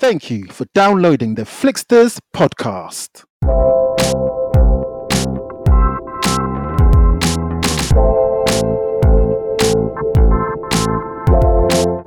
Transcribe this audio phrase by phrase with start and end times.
[0.00, 3.24] Thank you for downloading the Flixters podcast.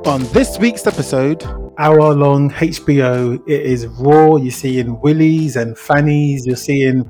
[0.08, 1.44] On this week's episode,
[1.78, 4.38] hour long HBO, it is raw.
[4.38, 6.48] You're seeing willies and fannies.
[6.48, 7.02] You're seeing,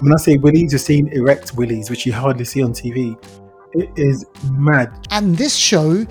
[0.00, 3.16] when I say willies, you're seeing erect willies, which you hardly see on TV.
[3.74, 4.90] It is mad.
[5.12, 6.04] And this show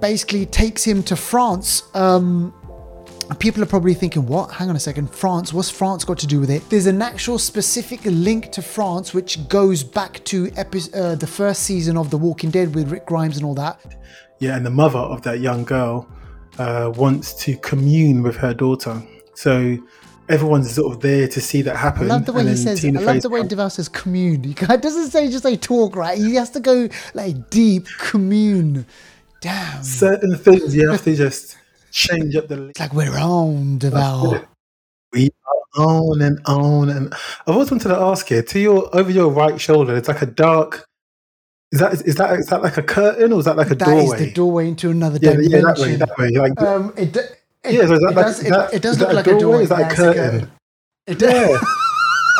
[0.00, 1.82] basically takes him to France.
[1.94, 2.54] Um,
[3.34, 4.50] people are probably thinking, what?
[4.52, 5.14] Hang on a second.
[5.14, 5.52] France?
[5.52, 6.68] What's France got to do with it?
[6.70, 11.62] There's an actual specific link to France, which goes back to epi- uh, the first
[11.62, 13.96] season of The Walking Dead with Rick Grimes and all that.
[14.38, 16.08] Yeah, and the mother of that young girl
[16.58, 19.02] uh, wants to commune with her daughter.
[19.34, 19.78] So
[20.28, 22.10] everyone's sort of there to see that happen.
[22.10, 22.80] I love the way he says.
[22.80, 24.42] Tina I love the way Deval says commune.
[24.42, 26.18] He doesn't say just like talk, right?
[26.18, 28.86] He has to go like deep commune.
[29.40, 29.82] Damn.
[29.82, 31.56] certain things you have to just
[31.92, 32.68] change up the.
[32.68, 34.44] It's like we're on Deval.
[35.12, 35.30] We
[35.76, 37.12] are on and on and.
[37.46, 39.96] I've always wanted to ask you to your over your right shoulder.
[39.96, 40.84] It's like a dark.
[41.70, 43.88] Is that is that is that like a curtain or is that like a That
[43.88, 44.24] is doorway?
[44.26, 45.50] the doorway into another yeah, dimension.
[45.52, 46.30] yeah, that way, that way.
[46.30, 49.14] Like, Um, it, it, yeah, so it like, does, it, that- it does look that
[49.14, 49.62] like a doorway.
[49.62, 50.50] Is that a curtain?
[51.06, 51.58] It does, Yeah.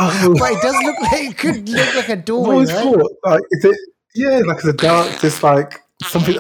[0.01, 2.83] Oh, but it does look like it could look like a I've doorway, always right?
[2.83, 3.77] thought, like, is it?
[4.15, 6.37] Yeah, like it's a dark, just like something.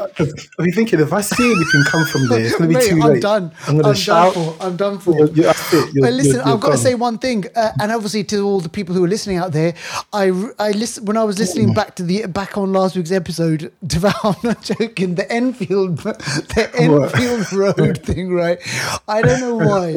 [0.59, 3.01] Been thinking, if I see anything come from there, it's going to be Mate, too
[3.03, 3.23] I'm late.
[3.23, 3.53] done.
[3.67, 4.35] I'm to I'm shout.
[4.35, 4.63] done for.
[4.65, 5.15] I'm done for.
[5.17, 5.53] You're, you're.
[5.73, 8.69] You're, But listen, I've got to say one thing, uh, and obviously to all the
[8.69, 9.75] people who are listening out there,
[10.13, 10.27] I
[10.59, 13.73] I listen when I was listening back to the back on last week's episode.
[13.85, 15.15] Deval, I'm not joking.
[15.15, 17.15] The Enfield, the What?
[17.21, 18.59] Enfield Road thing, right?
[19.09, 19.97] I don't know why.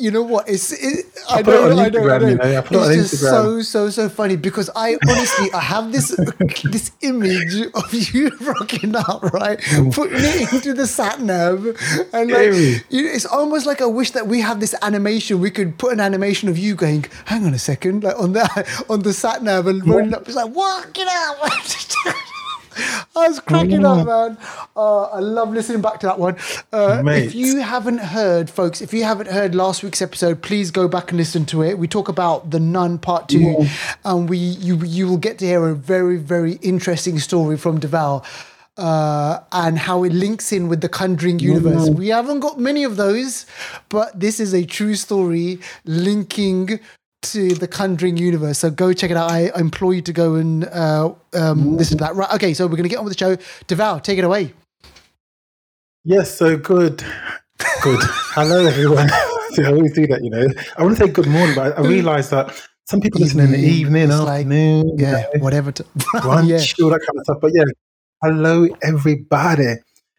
[0.00, 0.48] You know what?
[0.48, 2.28] It's it, I, put it know, on I know, I Instagram, know.
[2.28, 5.90] you know, I it it's just so so so funny because I honestly I have
[5.90, 6.08] this
[6.70, 9.58] this image of you rocking up, right?
[9.90, 11.66] Putting it into the sat nav,
[12.12, 12.52] and like
[12.90, 15.40] you it's almost like I wish that we have this animation.
[15.40, 18.84] We could put an animation of you going, "Hang on a second, like on the
[18.88, 20.28] on the sat nav and rolling up.
[20.28, 20.92] It's like, "What?
[20.92, 22.34] Get out!"
[23.16, 24.38] I was cracking up, man.
[24.76, 26.36] Uh, I love listening back to that one.
[26.72, 30.88] Uh, if you haven't heard, folks, if you haven't heard last week's episode, please go
[30.88, 31.78] back and listen to it.
[31.78, 33.66] We talk about the Nun Part Two,
[34.04, 38.24] and we you you will get to hear a very very interesting story from Deval.
[38.76, 41.90] Uh, and how it links in with the Conjuring universe.
[41.90, 43.44] We haven't got many of those,
[43.88, 46.78] but this is a true story linking
[47.22, 48.58] to the Conjuring universe.
[48.58, 49.30] So go check it out.
[49.30, 52.14] I implore you to go and uh, um, listen to that.
[52.14, 52.32] Right.
[52.34, 52.54] Okay.
[52.54, 53.36] So we're going to get on with the show.
[53.66, 54.54] Deval, take it away.
[56.04, 57.02] Yes, so good.
[57.82, 58.00] Good.
[58.34, 59.10] Hello, everyone.
[59.58, 60.46] I always do that, you know.
[60.76, 62.54] I want to say good morning, but I, I realize that
[62.86, 63.74] some people listen in the Evening.
[63.80, 65.12] evening, It's like- afternoon, you Yeah.
[65.34, 65.72] know, Whatever.
[65.72, 66.84] To, brunch, yeah.
[66.84, 67.38] all that kind of stuff.
[67.40, 67.64] But yeah,
[68.22, 69.74] hello, everybody,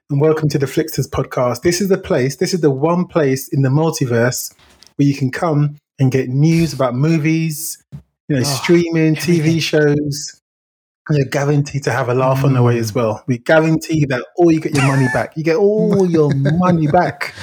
[0.09, 1.61] and welcome to the Flixters podcast.
[1.61, 4.53] This is the place, this is the one place in the multiverse
[4.97, 7.83] where you can come and get news about movies,
[8.27, 10.41] you know, Oh, streaming, TV shows.
[11.07, 12.79] And you're guaranteed to have a laugh on the way Mm.
[12.81, 13.23] as well.
[13.27, 15.35] We guarantee that all you get your money back.
[15.35, 17.33] You get all your money back.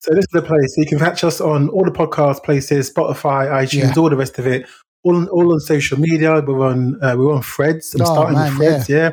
[0.00, 0.74] So this is the place.
[0.76, 4.00] You can catch us on all the podcast places, Spotify, iTunes, Yeah.
[4.02, 4.66] all the rest of it.
[5.04, 6.40] All on, all on social media.
[6.40, 7.94] We're on uh, we're on Threads.
[7.94, 8.88] I'm Oh, starting man, with Threads.
[8.88, 9.10] Yeah,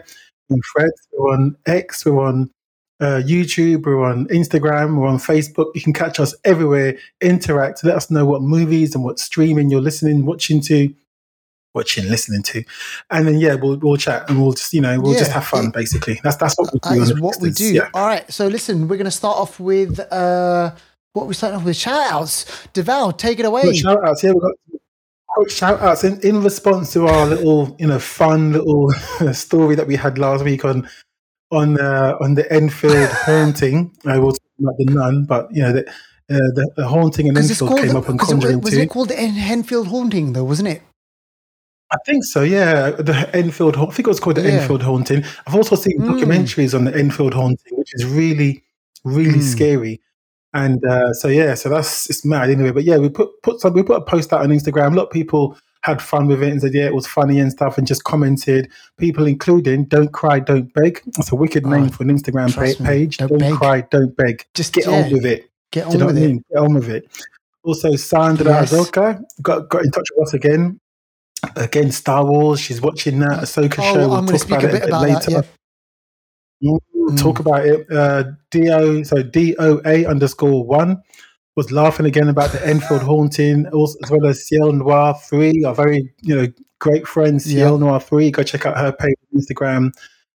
[0.49, 1.07] We're on Threads.
[1.11, 2.05] We're on X.
[2.05, 2.49] We're on
[2.99, 3.85] uh, YouTube.
[3.85, 4.97] We're on Instagram.
[4.97, 5.71] We're on Facebook.
[5.75, 6.97] You can catch us everywhere.
[7.21, 7.83] Interact.
[7.83, 10.93] Let us know what movies and what streaming you're listening, watching to,
[11.73, 12.63] watching, listening to,
[13.09, 15.71] and then yeah, we'll we'll chat and we'll just you know we'll just have fun.
[15.71, 16.89] Basically, that's that's what we do.
[16.89, 17.73] That is what we do.
[17.73, 17.89] Yeah.
[17.93, 18.29] All right.
[18.31, 20.75] So listen, we're going to start off with uh,
[21.13, 22.45] what we're starting off with shout outs.
[22.73, 23.61] Deval, take it away.
[23.61, 24.23] Quick shout outs.
[24.23, 24.55] Yeah, we've got
[25.27, 28.91] quick shout outs in, in response to our little, you know, fun little
[29.33, 30.87] story that we had last week on
[31.51, 33.91] on the on the Enfield haunting.
[34.05, 35.93] I talk about the nun, but you know, the, uh,
[36.53, 38.83] the, the haunting in it's Enfield came up on it- Conjuring wasn't 2.
[38.83, 40.81] it called the En- Henfield Haunting, though, wasn't it?
[41.91, 42.91] I think so, yeah.
[42.91, 44.59] The Enfield, I think it was called the Yeah.
[44.61, 45.23] Enfield haunting.
[45.47, 46.09] I've also seen Mm.
[46.21, 48.63] documentaries on the Enfield haunting, which is really,
[49.03, 49.41] really Mm.
[49.41, 50.01] scary.
[50.53, 52.71] And uh, so yeah, so that's it's mad anyway.
[52.71, 54.93] But yeah, we put put some we put a post out on Instagram.
[54.93, 57.51] A lot of people had fun with it and said yeah, it was funny and
[57.51, 58.69] stuff, and just commented.
[58.97, 62.83] People including "Don't cry, don't beg." That's a wicked Oh, name for an Instagram pa-
[62.83, 63.17] page.
[63.17, 64.45] Don't Don't, cry, don't beg.
[64.53, 65.49] Just Get yeah, on with it.
[65.71, 66.27] Get on you know with what I it.
[66.29, 66.43] mean?
[66.51, 67.07] Get on with it.
[67.63, 68.71] Also, Sandra Yes.
[68.73, 70.79] Azoka got got in touch with us again.
[71.55, 72.59] Again, Star Wars.
[72.59, 73.99] She's watching that Ahsoka Oh, show.
[73.99, 75.31] We'll I'm talk speak a bit about later.
[75.31, 75.45] that.
[76.59, 76.71] Yeah.
[76.71, 76.79] We'll
[77.11, 77.17] Mm.
[77.19, 77.89] talk about it.
[77.91, 81.01] Uh, Do so DOA underscore one
[81.55, 85.73] was laughing again about the Enfield haunting, also, as well as Ciel Noir three, our
[85.75, 86.47] very you know
[86.79, 88.31] great friend Ciel Noir three.
[88.31, 89.91] Go check out her page on Instagram,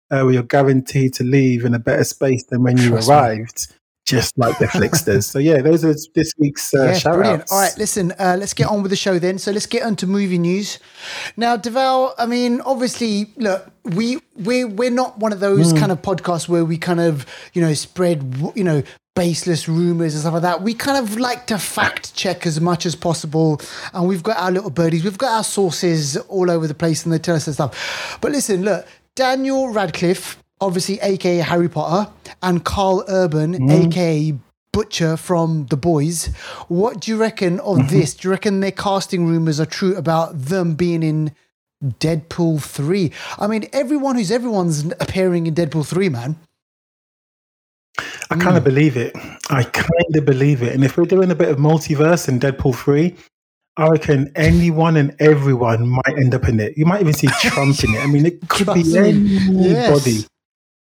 [0.10, 3.16] uh, where you're guaranteed to leave in a better space than when you Trust me.
[3.16, 3.68] arrived.
[4.08, 5.28] just like the does.
[5.28, 7.42] So yeah, those are this week's uh, Yeah, shout brilliant.
[7.44, 7.52] outs.
[7.52, 9.38] All right, listen, uh, let's get on with the show then.
[9.38, 10.80] So let's get onto movie news.
[11.38, 16.02] Now, Deval, I mean, obviously, look, we we we're not one of those kind of
[16.02, 18.82] podcasts where we kind of you know spread you know
[19.16, 20.62] baseless rumors and stuff like that.
[20.62, 23.62] We kind of like to fact check as much as possible,
[23.94, 27.12] and we've got our little birdies, we've got our sources all over the place, and
[27.14, 28.18] they tell us this stuff.
[28.22, 30.38] But listen, look, Daniel Radcliffe.
[30.62, 32.12] Obviously, aka Harry Potter,
[32.44, 33.70] and Karl Urban, Hmm.
[33.72, 34.36] aka
[34.72, 36.28] Butcher from The Boys.
[36.68, 37.88] What do you reckon of Mm-hmm.
[37.98, 38.14] this?
[38.14, 41.32] Do you reckon their casting rumors are true about them being in
[41.84, 43.12] Deadpool 3?
[43.40, 46.36] I mean, everyone who's everyone's appearing in Deadpool 3, man.
[48.30, 49.16] I kind of believe it.
[49.50, 50.74] I kind of believe it.
[50.74, 53.16] And if we're doing a bit of multiverse in Deadpool 3,
[53.78, 56.78] I reckon anyone and everyone might end up in it.
[56.78, 58.04] You might even see Trump in it.
[58.04, 60.12] I mean, it could be anybody.
[60.12, 60.28] Yes.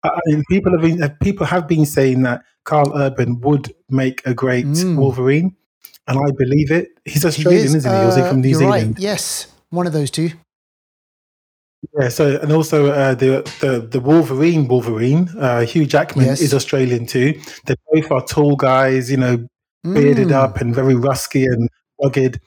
[0.04, 4.26] I mean, people have been uh, people have been saying that Karl Urban would make
[4.26, 4.96] a great Mm.
[4.98, 5.56] Wolverine,
[6.08, 6.90] and I believe it.
[7.04, 8.06] He's He Australian, is, is, not he?
[8.06, 8.96] Or is he uh, from New Zealand?
[8.96, 9.00] Right.
[9.00, 10.32] Yes, one of those two.
[12.00, 12.10] Yeah.
[12.10, 16.42] So, and also uh, the the the Wolverine, Wolverine, uh, Hugh Jackman Yes.
[16.42, 17.40] is Australian too.
[17.66, 19.48] They both are tall guys, you know,
[19.84, 20.34] bearded Mm.
[20.44, 21.70] up and very rusky and
[22.04, 22.40] rugged.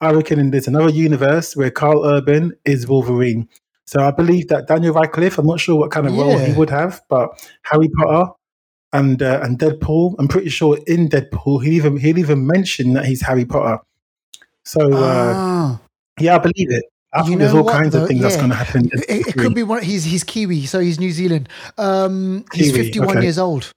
[0.00, 3.48] I reckon there's another universe where Karl Urban is Wolverine.
[3.86, 5.38] So I believe that Daniel Radcliffe.
[5.38, 7.28] I'm not sure what kind of role he would have, but
[7.64, 8.32] Harry Potter
[8.92, 10.14] and uh, and Deadpool.
[10.18, 13.80] I'm pretty sure in Deadpool he even he'll even mention that he's Harry Potter.
[14.64, 15.80] So uh, Ah.
[16.20, 16.84] yeah, I believe it.
[17.14, 18.02] I You think there's know all what, kinds though?
[18.02, 18.40] of things that's Yeah.
[18.40, 18.90] going to happen.
[18.92, 19.82] It, it could be one.
[19.82, 21.48] He's he's Kiwi, so he's New Zealand.
[21.78, 23.22] Um, he's Kiwi, 51 okay.
[23.22, 23.72] years old.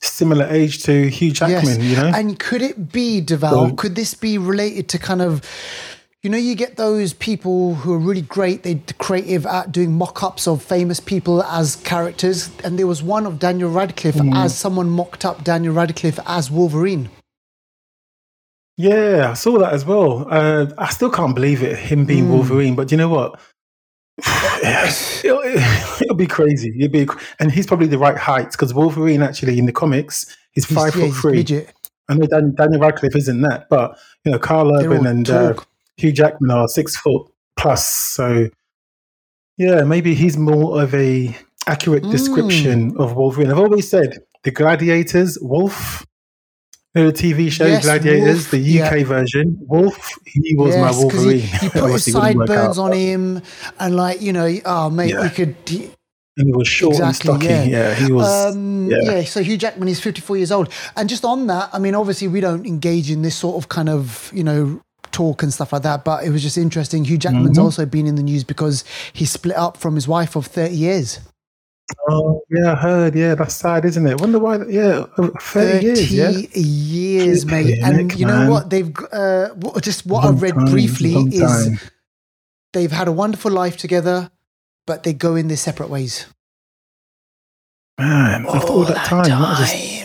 [0.00, 2.10] Similar age to Hugh Jackman, you know.
[2.12, 3.68] And could it be, Deval?
[3.70, 5.42] So- could this be related to kind of,
[6.24, 10.20] you know, you get those people who are really great, they're creative at doing mock
[10.24, 12.50] ups of famous people as characters.
[12.64, 14.34] And there was one of Daniel Radcliffe Mm.
[14.34, 17.08] as someone mocked up Daniel Radcliffe as Wolverine.
[18.76, 20.26] Yeah, I saw that as well.
[20.30, 22.32] Uh, I still can't believe it, him being Hmm.
[22.32, 22.74] Wolverine.
[22.74, 23.38] But you know what?
[25.24, 25.40] it'll,
[26.02, 26.72] it'll be crazy.
[26.78, 27.06] It'll be,
[27.38, 30.94] and he's probably the right height because Wolverine actually in the comics he's He's- five
[30.96, 31.66] yeah, foot three.
[32.08, 35.54] I know Dan, Daniel Radcliffe isn't that, but you know Karl Urban and uh.
[35.96, 37.26] Hugh Jackman are six foot
[37.56, 37.86] plus.
[37.86, 38.48] So
[39.56, 41.36] yeah, maybe he's more of a
[41.66, 42.10] accurate Hmm.
[42.10, 43.50] description of Wolverine.
[43.50, 46.04] I've always said the Gladiators, Wolf.
[46.94, 49.56] You the TV show Yes, Gladiators, Wolf, the UK version.
[49.62, 51.38] Wolf, he was my Yes, 'cause Wolverine.
[51.38, 53.42] He, he put his Obviously, it wouldn't work sideburns on him,
[53.78, 55.28] and like you know, oh mate, Yeah.
[55.28, 55.56] he could.
[55.66, 55.90] He,
[56.36, 57.46] and he was short Exactly, and stocky.
[57.46, 57.64] yeah.
[57.64, 58.54] Yeah, he was.
[58.54, 58.98] Um, yeah.
[59.02, 59.24] yeah.
[59.24, 60.68] so Hugh Jackman is 54 years old.
[60.96, 63.90] And just on that, I mean, obviously, we don't engage in this sort of kind
[63.90, 64.80] of, you know,
[65.12, 67.04] talk and stuff like that, but it was just interesting.
[67.04, 67.62] Hugh Jackman's Mhm.
[67.64, 71.20] also been in the news because he split up from his wife of 30 years.
[72.08, 73.14] Oh, yeah, I heard.
[73.14, 74.20] Yeah, that's sad, isn't it?
[74.20, 74.58] Wonder why.
[74.66, 76.12] Yeah, over 30 years.
[76.12, 76.30] Yeah.
[76.30, 77.78] years, mate.
[77.82, 78.50] And you know man.
[78.50, 78.70] what?
[78.70, 81.78] They've, uh, what, just what Long I read time, briefly is time.
[82.72, 84.30] they've had a wonderful life together,
[84.86, 86.26] but they go in their separate ways.
[87.98, 90.01] Man, after all that time, as well time.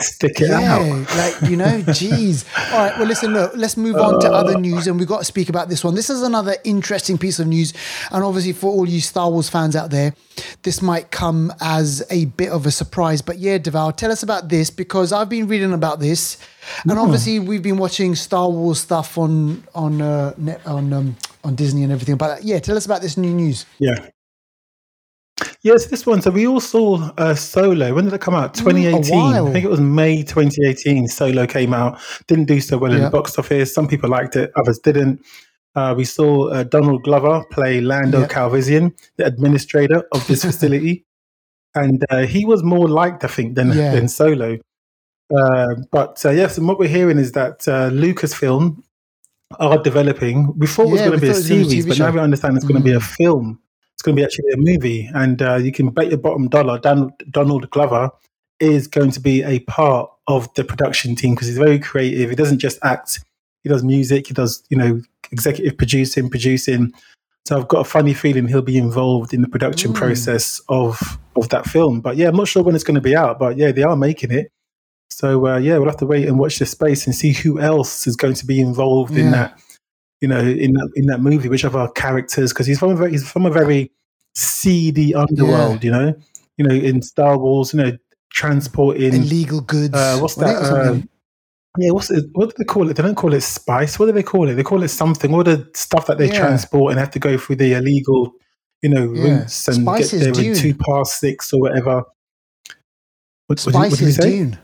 [0.00, 1.16] Stick it yeah, out.
[1.16, 2.44] like you know, geez.
[2.72, 5.24] All right, well, listen, look, let's move on to other news, and we've got to
[5.24, 5.94] speak about this one.
[5.94, 7.72] This is another interesting piece of news,
[8.10, 10.14] and obviously for all you Star Wars fans out there,
[10.62, 13.22] this might come as a bit of a surprise.
[13.22, 16.38] But yeah, Deval, tell us about this because I've been reading about this,
[16.84, 21.54] and obviously we've been watching Star Wars stuff on on uh, net, on um, on
[21.54, 22.16] Disney and everything.
[22.16, 23.64] But yeah, tell us about this new news.
[23.78, 24.08] Yeah.
[25.62, 26.22] Yes, this one.
[26.22, 27.94] So we all saw uh, Solo.
[27.94, 28.54] When did it come out?
[28.54, 29.14] Mm, 2018.
[29.18, 29.48] while.
[29.48, 31.08] I think it was May 2018.
[31.08, 31.98] Solo came out.
[32.26, 33.74] Didn't do so well in the box office.
[33.74, 35.20] Some people liked it, others didn't.
[35.74, 38.28] Uh, we saw uh, Donald Glover play Lando Yeah.
[38.28, 41.04] Calrissian, the administrator of this facility,
[41.74, 43.92] and uh, he was more liked, I think, than Yeah.
[43.94, 44.56] than Solo.
[45.36, 48.82] Uh, but uh, yes, and what we're hearing is that uh, Lucasfilm
[49.60, 50.54] are developing.
[50.56, 51.84] We thought it was going to be a thought it was gonna be a series,
[51.84, 53.02] TV but now we understand it's going to be a Mm.
[53.16, 53.60] film.
[53.96, 56.78] It's going to be actually a movie, and uh, you can bet your bottom dollar
[56.78, 58.10] Dan- Donald Glover
[58.60, 62.28] is going to be a part of the production team because he's very creative.
[62.28, 63.20] He doesn't just act;
[63.62, 64.26] he does music.
[64.26, 65.00] He does, you know,
[65.32, 66.92] executive producing, producing.
[67.46, 69.96] So I've got a funny feeling he'll be involved in the production Mm.
[69.96, 72.00] process of of that film.
[72.02, 73.38] But yeah, I'm not sure when it's going to be out.
[73.38, 74.50] But yeah, they are making it.
[75.08, 78.06] So uh, yeah, we'll have to wait and watch this space and see who else
[78.06, 79.58] is going to be involved in that.
[80.20, 82.52] You know, in that in that movie, which other characters?
[82.52, 83.92] Because he's from a very, he's from a very
[84.34, 85.84] seedy underworld.
[85.84, 86.14] You know,
[86.56, 87.92] you know, in Star Wars, you know,
[88.30, 89.12] transporting.
[89.14, 89.94] Illegal goods.
[89.94, 90.56] Uh, what's that?
[90.56, 91.00] Uh,
[91.78, 92.24] yeah, what's it?
[92.32, 92.94] What do they call it?
[92.94, 93.98] They don't call it spice.
[93.98, 94.54] What do they call it?
[94.54, 95.34] They call it something.
[95.34, 96.38] All the stuff that they Yeah.
[96.38, 98.32] transport and have to go through the illegal,
[98.80, 99.40] you know, Yeah.
[99.40, 102.04] routes and Spice get is there in two past six or whatever.
[103.48, 104.30] What, what did- what did say?
[104.30, 104.58] Dune.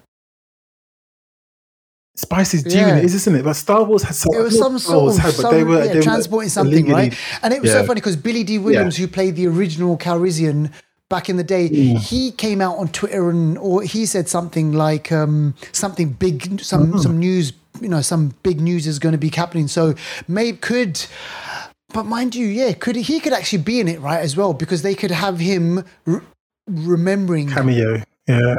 [2.14, 2.96] Spice is Dune, Yeah.
[2.98, 3.42] it is, isn't it?
[3.44, 4.34] But Star Wars had some.
[4.34, 6.02] It was some Star Wars sort of had, but some, they were, yeah, they were
[6.02, 7.18] transporting something, illegally- right?
[7.42, 10.70] And it was so funny because Billy Dee Williams, who played the original Calrissian
[11.08, 11.98] back in the day, Mm.
[11.98, 16.88] he came out on Twitter and or he said something like um, something big, some
[16.88, 16.98] Mm-hmm.
[16.98, 19.66] some news, you know, some big news is going to be happening.
[19.68, 19.94] So
[20.28, 21.04] maybe could.
[21.94, 24.82] But mind you, yeah, could he could actually be in it, right, as well, because
[24.82, 26.22] they could have him r-
[26.66, 28.02] remembering cameo.
[28.28, 28.56] Yeah.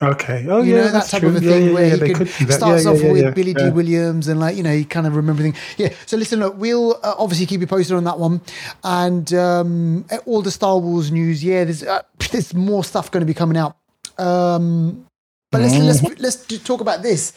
[0.00, 0.46] Okay.
[0.48, 1.30] Oh you yeah, know that type true.
[1.30, 4.38] of a thing yeah, where yeah, he could, starts off with Billy Dee Williams and
[4.38, 5.56] like you know he kind of remember things.
[5.76, 5.92] Yeah.
[6.06, 8.40] So listen, look, we'll uh, obviously keep you posted on that one,
[8.84, 11.42] and um, all the Star Wars news.
[11.42, 13.76] Yeah, there's uh, there's more stuff going to be coming out.
[14.18, 15.04] Um,
[15.50, 16.22] but let's Mm-hmm.
[16.22, 17.32] let's let's talk about this.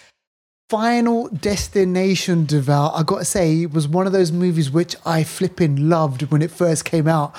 [0.69, 5.89] Final Destination, Deval, I gotta say, it was one of those movies which I flipping
[5.89, 7.35] loved when it first came out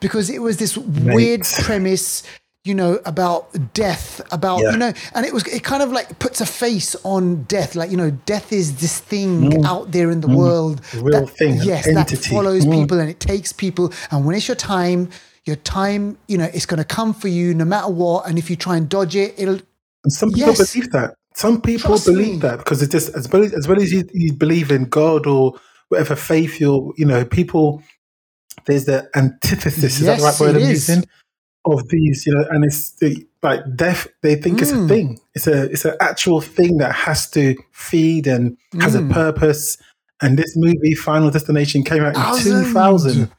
[0.00, 2.24] because it was this weird premise,
[2.64, 4.70] you know, about death, about, Yeah.
[4.72, 7.74] you know, and it was, it kind of like puts a face on death.
[7.74, 10.80] Like, you know, death is this thing out there in the world.
[10.82, 11.02] Mm.
[11.02, 12.72] real that, thing, Yes, that follows Mm.
[12.80, 13.92] people and it takes people.
[14.10, 15.10] And when it's your time,
[15.44, 18.26] your time, you know, it's going to come for you no matter what.
[18.26, 19.60] And if you try and dodge it, it'll,
[20.04, 20.72] And some people Yes.
[20.72, 21.14] believe that.
[21.36, 22.38] Some people Trust believe me.
[22.38, 25.26] that because it's just as well as, as well as you, you believe in God
[25.26, 25.54] or
[25.88, 27.82] whatever faith you're, you know, people.
[28.66, 30.00] There's the antithesis.
[30.00, 31.04] Is that the right word I'm using?
[31.66, 34.06] Of these, you know, and it's the, like death.
[34.22, 34.88] They think it's a Mm.
[34.88, 35.20] thing.
[35.34, 39.10] It's a it's an actual thing that has to feed and has a Mm.
[39.12, 39.78] purpose.
[40.20, 42.64] And this movie, Final Destination, came out in Thousand.
[42.64, 43.30] 2000.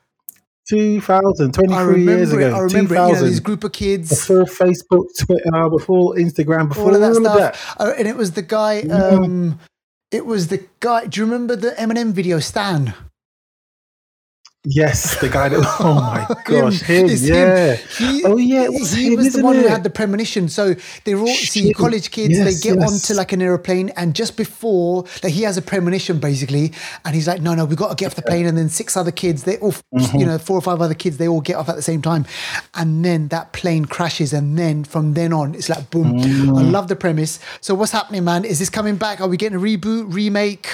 [0.68, 2.56] 2000, 23 I years ago.
[2.56, 4.10] I remember it, you know, this group of kids.
[4.10, 7.36] before Facebook, Twitter, before Instagram, before all of that all stuff.
[7.36, 7.58] of that.
[7.80, 8.82] Uh, and it was the guy.
[8.82, 9.60] Um,
[10.12, 11.06] it was the guy.
[11.06, 12.96] Do you remember the Eminem video, Stan?
[14.66, 15.60] Yes, the guy that.
[15.80, 17.08] Oh my gosh, Him.
[17.10, 17.76] him, yeah.
[17.76, 20.50] He, Oh, yeah, it was he him, was the one who had the premonition.
[20.50, 22.38] So they're all see college kids.
[22.38, 22.92] Yes, they get yes.
[22.92, 26.72] onto like an aeroplane, and just before, like he has a premonition basically,
[27.06, 28.98] and he's like, "No, no, we got to get off the plane." And then six
[28.98, 30.18] other kids, they all, Mm-hmm.
[30.18, 32.26] you know, four or five other kids, they all get off at the same time,
[32.74, 36.08] and then that plane crashes, and then from then on, it's like boom.
[36.20, 36.72] I Mm.
[36.72, 37.40] love the premise.
[37.62, 38.46] So what's happening, man?
[38.46, 39.22] Is this coming back?
[39.22, 40.68] Are we getting a reboot, remake?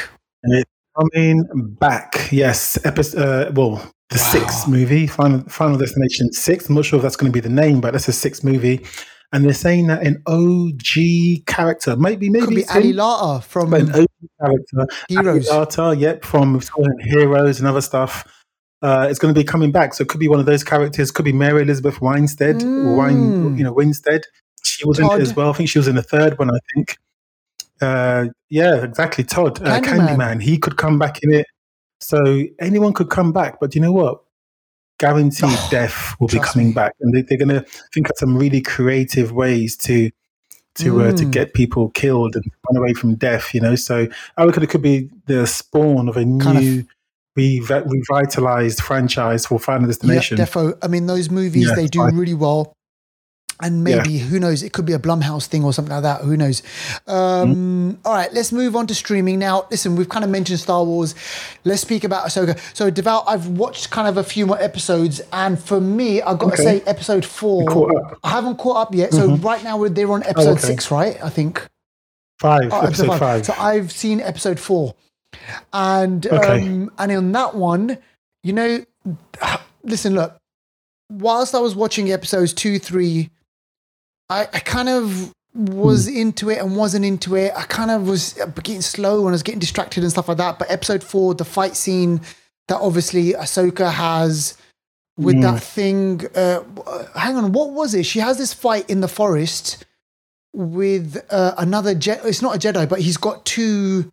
[0.99, 1.45] Coming
[1.79, 2.29] back.
[2.31, 3.47] Yes, episode.
[3.47, 6.67] Uh, well, the sixth movie, Final Final Destination Six.
[6.67, 8.85] I'm not sure if that's going to be the name, but that's a sixth movie.
[9.33, 13.89] And they're saying that an OG character, maybe maybe Could be Ali Larter from an
[13.91, 14.05] OG
[14.43, 15.47] character, Heroes.
[15.47, 16.59] Data, yep, from
[17.03, 18.27] Heroes and other stuff.
[18.81, 21.11] Uh, it's going to be coming back, so it could be one of those characters.
[21.11, 23.15] Could be Mary Elizabeth Winstead, or Wine,
[23.53, 23.57] Mm.
[23.57, 24.23] you know, Winstead.
[24.63, 25.51] She was in it as well.
[25.51, 26.49] I think she was in the third one.
[26.49, 26.97] I think.
[27.81, 29.23] Uh, yeah, exactly.
[29.23, 30.07] Todd, uh, Candyman.
[30.17, 30.41] Candyman.
[30.43, 31.45] He could come back in it.
[31.99, 34.21] So anyone could come back, but you know what?
[34.99, 36.73] Guaranteed Oh, death will be coming me.
[36.73, 40.09] back, and they, they're going to think of some really creative ways to
[40.75, 41.31] to uh, to Mm.
[41.31, 43.53] get people killed and run away from death.
[43.53, 44.07] You know, so
[44.37, 46.85] I reckon it could be the spawn of a Kind of- new,
[47.37, 50.37] revi- revitalized franchise for Final Destination.
[50.37, 50.77] Yeah, defo.
[50.81, 52.15] I mean, those movies Yeah, they do fine.
[52.15, 52.73] really well.
[53.63, 53.97] And Yeah.
[53.97, 54.63] maybe who knows?
[54.63, 56.21] It could be a Blumhouse thing or something like that.
[56.21, 56.63] Who knows?
[57.07, 59.65] Um, all right, let's move on to streaming now.
[59.69, 61.13] Listen, we've kind of mentioned Star Wars.
[61.63, 62.57] Let's speak about Ahsoka.
[62.75, 66.51] So, Deval, I've watched kind of a few more episodes, and for me, I've got
[66.55, 68.17] to say, episode four.
[68.23, 69.13] I haven't caught up yet.
[69.13, 70.61] So right now we're they're on episode Oh, okay.
[70.61, 71.17] six, right?
[71.23, 71.67] I think.
[72.39, 73.45] Five, Oh, episode five.
[73.45, 74.95] So I've seen episode four,
[75.71, 76.61] and Okay.
[76.65, 77.97] um, and on that one,
[78.43, 78.83] you know,
[79.83, 80.35] listen, look.
[81.11, 83.29] Whilst I was watching episodes two, three,
[84.31, 87.51] I, I kind of was into it and wasn't into it.
[87.55, 88.33] I kind of was
[88.63, 90.57] getting slow and I was getting distracted and stuff like that.
[90.57, 92.21] But episode four, the fight scene
[92.69, 94.57] that obviously Ahsoka has
[95.17, 95.41] with Mm.
[95.41, 96.21] that thing.
[96.33, 96.61] Uh,
[97.19, 98.05] hang on, what was it?
[98.05, 99.85] She has this fight in the forest
[100.53, 102.25] with uh, another Jedi.
[102.25, 104.11] It's not a Jedi, but he's got two.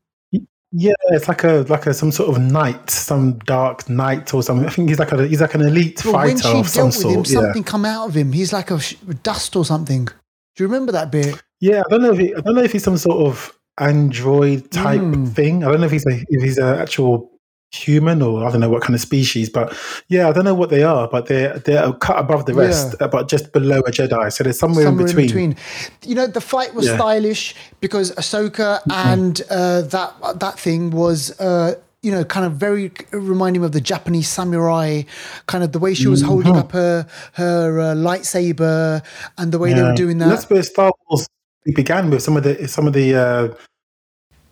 [0.72, 4.66] Yeah, it's like a like a some sort of knight, some dark knight or something.
[4.66, 6.96] I think he's like a he's like an elite when fighter she of some dealt
[7.04, 7.28] with him, sort.
[7.28, 8.32] Yeah, something come out of him.
[8.32, 10.04] He's like a sh- dust or something.
[10.04, 11.42] Do you remember that bit?
[11.60, 11.80] yeah.
[11.86, 15.00] I don't know if he, I don't know if he's some sort of android type
[15.00, 15.32] Mm.
[15.32, 15.64] thing.
[15.64, 17.30] I don't know if he's a if he's an actual
[17.70, 19.50] human or I don't know what kind of species.
[19.50, 19.76] But
[20.08, 21.08] yeah, I don't know what they are.
[21.08, 24.32] But they're they're cut above the rest, uh, but just below a Jedi.
[24.32, 25.56] So there's somewhere, Somewhere in between.
[26.04, 26.96] You know, the fight was Yeah.
[26.96, 31.38] stylish because Ahsoka and uh, that that thing was.
[31.40, 35.02] Uh, you know, kind of very reminding me of the Japanese samurai,
[35.46, 36.60] kind of the way she was holding Mm-hmm.
[36.60, 39.02] up her her uh, lightsaber
[39.36, 40.28] and the way they were doing that.
[40.28, 41.26] That's where Star Wars
[41.74, 43.48] began with some of the some of the uh,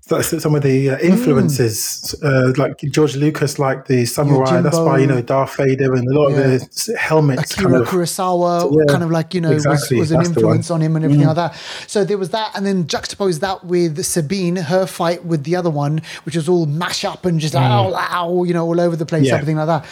[0.09, 4.45] some of the uh, influences, uh, like George Lucas, like the samurai.
[4.45, 4.63] Yojimbo.
[4.63, 6.37] That's why you know Darth Vader and a lot Yeah.
[6.39, 7.53] of the helmets.
[7.55, 10.29] Akira kind of, Kurosawa Yeah, kind of like you know exactly, was, was an that's
[10.29, 11.57] influence on him and everything like that.
[11.89, 15.71] So there was that, and then juxtapose that with Sabine, her fight with the other
[15.71, 19.07] one, which was all mash up and just ow, ow, you know, all over the
[19.07, 19.27] place, Mm.
[19.29, 19.35] Yeah.
[19.35, 19.85] everything like that.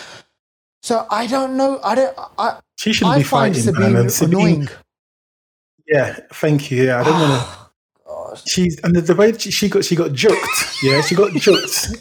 [0.83, 1.81] So I don't know.
[1.83, 2.17] I don't.
[2.39, 3.75] I, she shouldn't I be find fighting.
[3.75, 4.11] Sabine.
[4.11, 4.69] Sabine- annoying.
[5.89, 6.85] Yeah, thank you.
[6.85, 7.59] Yeah, I don't want to.
[8.47, 10.83] She's and the, the way she, she got she got juked.
[10.83, 11.97] Yeah, she got juked.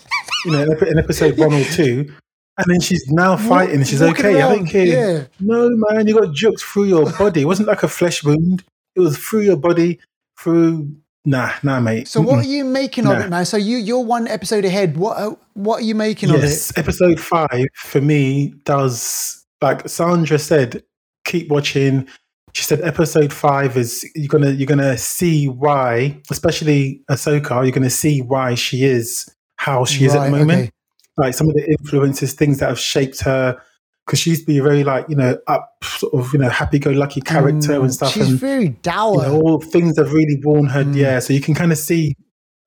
[0.46, 2.12] You know, in, in episode one or two,
[2.58, 3.84] and then she's now fighting.
[3.84, 4.42] She's walking okay.
[4.42, 4.86] I around, don't care.
[4.86, 5.24] yeah.
[5.40, 7.42] No, man, you got juked through your body.
[7.42, 8.63] It wasn't like a flesh wound.
[8.96, 10.00] It was through your body.
[10.40, 12.08] Through nah, nah, mate.
[12.08, 13.25] So what are you making of Nah.
[13.25, 13.46] it, man?
[13.46, 14.98] So you you're one episode ahead.
[14.98, 16.42] What uh, what are you making of it?
[16.42, 20.84] Yes, episode five for me does like Sandra said.
[21.25, 22.06] Keep watching.
[22.53, 27.63] She said episode five is you're gonna you're gonna see why, especially Ahsoka.
[27.63, 30.51] You're gonna see why she is how she is at the moment.
[30.63, 30.72] okay.
[31.17, 33.60] Like some of the influences, things that have shaped her.
[34.05, 36.77] Because she used to be very like you know up sort of you know happy
[36.77, 38.12] go lucky character Mm, and stuff.
[38.13, 39.24] She's and very you dour.
[39.24, 40.83] know, all things have really worn her.
[40.83, 40.95] Mm.
[40.95, 42.13] Yeah, so you can kind of see.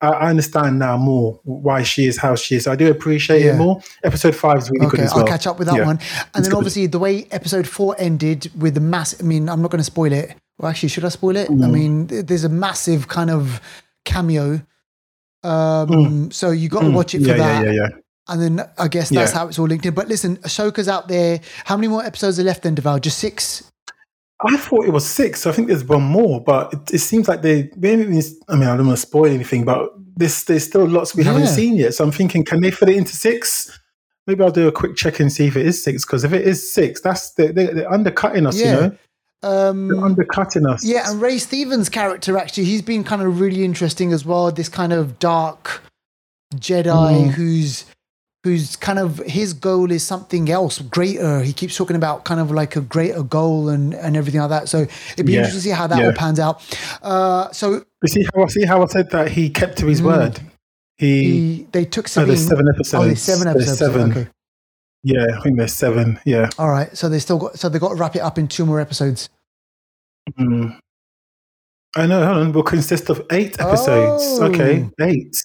[0.07, 2.65] I, I understand now more why she is how she is.
[2.65, 3.55] So I do appreciate Yeah.
[3.55, 3.81] it more.
[4.05, 5.21] Episode five is really good Okay, as well.
[5.25, 5.87] I'll catch up with that Yeah.
[5.87, 5.97] one.
[5.97, 6.57] And It's then good.
[6.57, 9.15] obviously the way episode four ended with the mass.
[9.21, 10.35] I mean, I'm not going to spoil it.
[10.59, 11.51] Well, actually, should I spoil it?
[11.51, 11.71] I Mm.
[11.73, 13.61] mean, there's a massive kind of
[14.05, 14.61] cameo.
[15.45, 16.95] Um, So you got to Mm.
[16.95, 17.65] watch it for yeah, that.
[17.67, 17.89] yeah, yeah, yeah.
[18.29, 19.39] And then I guess that's Yeah.
[19.39, 19.95] how it's all linked in.
[19.95, 21.41] But listen, Ahsoka's out there.
[21.65, 23.01] How many more episodes are left then, Deval?
[23.01, 23.63] Just six?
[24.45, 25.41] I thought it was six.
[25.41, 28.03] So I think there's one more, but it, it seems like they maybe.
[28.49, 31.47] I mean, I don't want to spoil anything, but there's there's still lots we haven't
[31.47, 31.95] seen yet.
[31.95, 33.79] So I'm thinking, can they fit it into six?
[34.27, 36.05] Maybe I'll do a quick check and see if it is six.
[36.05, 38.59] Because if it is six, that's they, they, they're undercutting us.
[38.61, 38.65] Yeah.
[38.67, 38.97] You know,
[39.43, 40.85] they're Um, undercutting us.
[40.85, 44.51] yeah, and Ray Stevens' character actually, he's been kind of really interesting as well.
[44.51, 45.83] This kind of dark
[46.55, 46.85] Jedi
[47.27, 47.31] Mm.
[47.31, 47.85] who's
[48.47, 51.43] who's kind of his goal is something else greater.
[51.43, 54.69] He keeps talking about kind of like a greater goal and and everything like that.
[54.69, 56.07] So it'd be Yeah, interesting to see how that yeah.
[56.07, 56.63] all pans out.
[57.03, 60.01] Uh, so You see how I see how I said that he kept to his
[60.01, 60.05] Mm.
[60.05, 60.41] word.
[60.99, 61.23] He,
[61.57, 62.29] he, they took oh, Sabine.
[62.29, 62.95] there's seven episodes.
[62.95, 63.79] Oh, there's seven There's episodes.
[63.79, 64.11] seven.
[64.13, 64.29] Okay.
[65.03, 66.19] Yeah, I think there's seven.
[66.25, 66.49] Yeah.
[66.59, 66.97] All right.
[66.97, 69.29] So they still got so they got to wrap it up in two more episodes.
[70.39, 70.79] Mm.
[71.97, 72.25] I know.
[72.25, 72.53] Hold on.
[72.53, 74.23] Will consist of eight episodes.
[74.41, 74.45] Oh.
[74.51, 75.37] Okay, eight.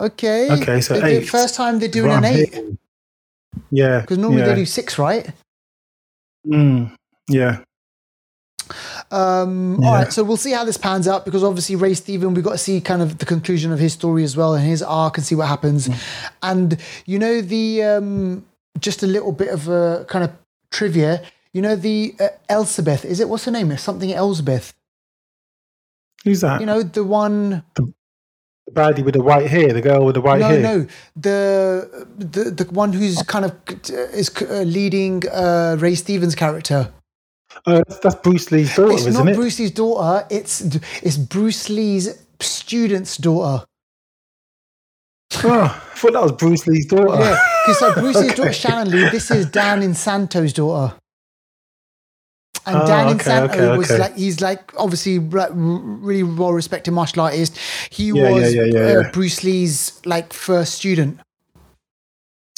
[0.00, 0.50] Okay.
[0.50, 1.28] Okay, so Is eight.
[1.28, 2.78] First time they're doing Right an eight.
[3.70, 4.00] Yeah.
[4.00, 4.48] because normally yeah.
[4.48, 5.30] they do six, right?
[6.46, 6.94] Mm,
[7.28, 7.60] yeah.
[9.10, 9.88] Um, Yeah.
[9.88, 12.52] All right, so we'll see how this pans out because obviously Ray Steven, we've got
[12.52, 15.26] to see kind of the conclusion of his story as well and his arc and
[15.26, 15.88] see what happens.
[15.88, 16.30] Mm.
[16.42, 18.44] And you know the um,
[18.78, 20.32] just a little bit of a kind of
[20.70, 21.22] trivia.
[21.52, 23.28] You know the uh, Elizabeth, is it?
[23.28, 23.70] What's her name?
[23.72, 24.72] It's something Elsbeth.
[26.24, 26.60] Who's that?
[26.60, 27.64] You know the one.
[27.74, 27.92] the
[28.72, 29.72] baddie with the white hair.
[29.72, 30.60] The girl with the white no, hair.
[30.60, 35.94] no, no, the the the one who's kind of uh, is uh, leading uh, Ray
[35.94, 36.92] Stevens' character.
[37.66, 39.36] Oh, that's, Bruce Lee's daughter, It's isn't not it?
[39.36, 40.26] Bruce Lee's daughter.
[40.30, 40.60] It's
[41.02, 43.66] it's Bruce Lee's student's daughter.
[45.44, 47.20] Oh, I thought that was Bruce Lee's daughter.
[47.22, 48.52] Yeah, because so Bruce Lee's daughter Okay.
[48.52, 49.10] Shannon Lee.
[49.10, 50.94] This is Dan Inosanto's daughter.
[52.66, 54.00] And Oh, Dan okay, Inosanto okay, was okay.
[54.00, 57.56] like he's like obviously like, really well respected martial artist.
[57.90, 59.10] He Yeah, was yeah, yeah, uh.
[59.12, 61.18] Bruce Lee's like first student.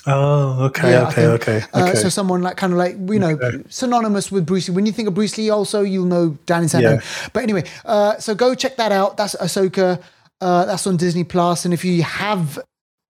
[0.05, 1.95] Oh, okay, Yeah, okay, okay, Uh, okay.
[1.95, 3.62] so someone like kind of like you know Okay.
[3.69, 4.75] synonymous with Bruce Lee.
[4.75, 6.99] When you think of Bruce Lee, also you'll know Dan Inosanto.
[6.99, 7.31] Yeah.
[7.33, 9.17] But anyway, uh, so go check that out.
[9.17, 10.03] That's Ahsoka.
[10.41, 12.03] Uh, that's on Disney Plus, and if you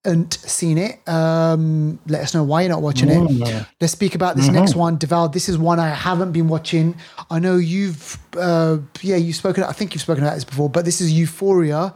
[0.04, 3.18] haven't seen it, um, let us know why you're not watching it.
[3.18, 3.66] Mm.
[3.80, 4.54] Let's speak about this Mhm.
[4.54, 5.32] next one, Deval.
[5.32, 6.96] This is one I haven't been watching.
[7.30, 9.62] I know you've, uh, yeah, you've spoken.
[9.64, 11.94] I think you've spoken about this before, but this is Euphoria.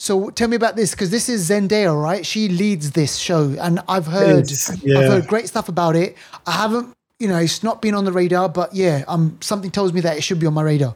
[0.00, 2.24] So tell me about this because this is Zendaya, right?
[2.26, 6.16] She leads this show, and I've heard, is, I've heard great stuff about it.
[6.46, 9.92] I haven't, you know, it's not been on the radar, but yeah, um, something tells
[9.92, 10.94] me that it should be on my radar.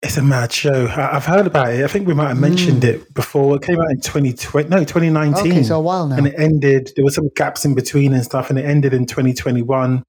[0.00, 0.86] It's a mad show.
[0.86, 1.84] I've heard about it.
[1.84, 3.56] I think we might have mentioned it before.
[3.56, 5.34] It came out in 2020, no, 2019.
[5.34, 5.50] Mm.
[5.50, 6.16] Okay, so a while now.
[6.16, 9.06] And it ended, there were some gaps in between and stuff, and it ended in
[9.06, 10.04] 2021.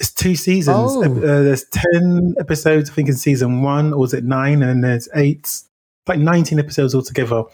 [0.00, 0.90] It's two seasons.
[0.92, 1.04] Oh.
[1.04, 4.62] Uh, there's 10 episodes, I think, in season one, or was it nine?
[4.62, 5.62] And then there's eight,
[6.08, 7.44] like 19 episodes altogether.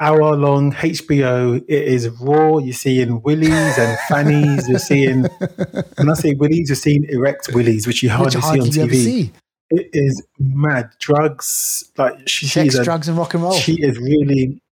[0.00, 1.56] Hour long HBO.
[1.56, 2.58] It is raw.
[2.58, 4.68] You're seeing willies and fannies.
[4.68, 8.60] You're seeing, when I say willies, you're seeing erect willies, which you hardly I see
[8.60, 9.32] on TV.
[9.70, 10.90] It is mad.
[10.98, 13.52] Drugs, like she, Sex, she's a, drugs, and rock and roll.
[13.52, 14.62] she is really,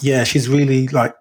[0.00, 1.14] yeah, she's really like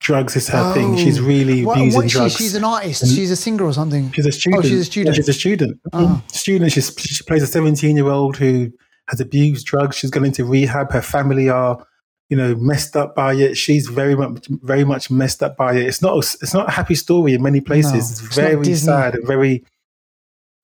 [0.00, 0.96] drugs is her thing.
[0.96, 1.24] She's Oh.
[1.24, 2.16] really What, abusing what she?
[2.18, 2.34] drugs.
[2.36, 3.02] She's an artist.
[3.02, 4.10] And- She's a singer or something.
[4.12, 4.64] She's a student.
[4.64, 5.16] she's a Yeah, student.
[5.16, 5.80] she's a student.
[5.92, 6.22] Oh.
[6.32, 6.72] Student.
[6.72, 8.72] She's, she plays a 17 year old who
[9.08, 9.96] has abused drugs.
[9.96, 10.92] She's going into rehab.
[10.92, 11.86] Her family are
[12.28, 13.56] you know, messed up by it.
[13.56, 15.86] She's very much, very much messed up by it.
[15.86, 17.92] It's not, it's not a happy story in many places.
[17.92, 19.64] No, it's it's very sad and very,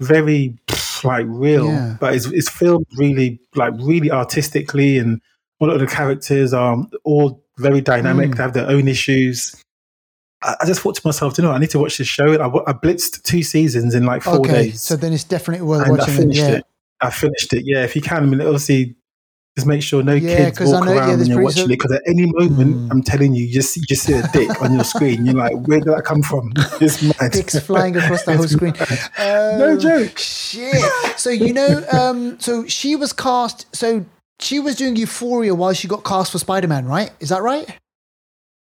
[0.01, 0.57] very
[1.05, 1.67] like real.
[1.67, 1.97] Yeah.
[2.01, 5.21] But it's, it's filmed really, like really artistically, and
[5.61, 8.31] a lot of the characters are all very dynamic.
[8.31, 8.37] Mm.
[8.37, 9.55] They have their own issues.
[10.43, 12.27] I, I just thought to myself, you know, I need to watch this show.
[12.27, 15.83] I, I blitzed two seasons in like four okay, days so then it's definitely worth
[15.83, 16.15] and I watching.
[16.15, 16.43] finished it.
[16.43, 16.57] Yeah.
[16.57, 16.67] it.
[17.01, 17.63] I finished it.
[17.65, 18.95] Yeah, if you can, I mean, obviously,
[19.57, 21.69] just make sure no Yeah, kids walk know- around there's when you're watching so- it.
[21.69, 22.91] Because at any moment, Mm.
[22.91, 25.27] I'm telling you, you just you just see a dick on your screen.
[25.27, 26.53] You're like, where did that come from?
[26.81, 27.33] It's mad.
[27.33, 28.75] Dicks flying across the whole screen.
[29.19, 30.17] Oh, No joke.
[30.19, 30.75] Shit.
[31.19, 33.67] So you know, um, so she was cast.
[33.77, 34.05] So
[34.41, 37.11] she was doing Euphoria while she got cast for Spider Man, right?
[37.21, 37.69] Is that right?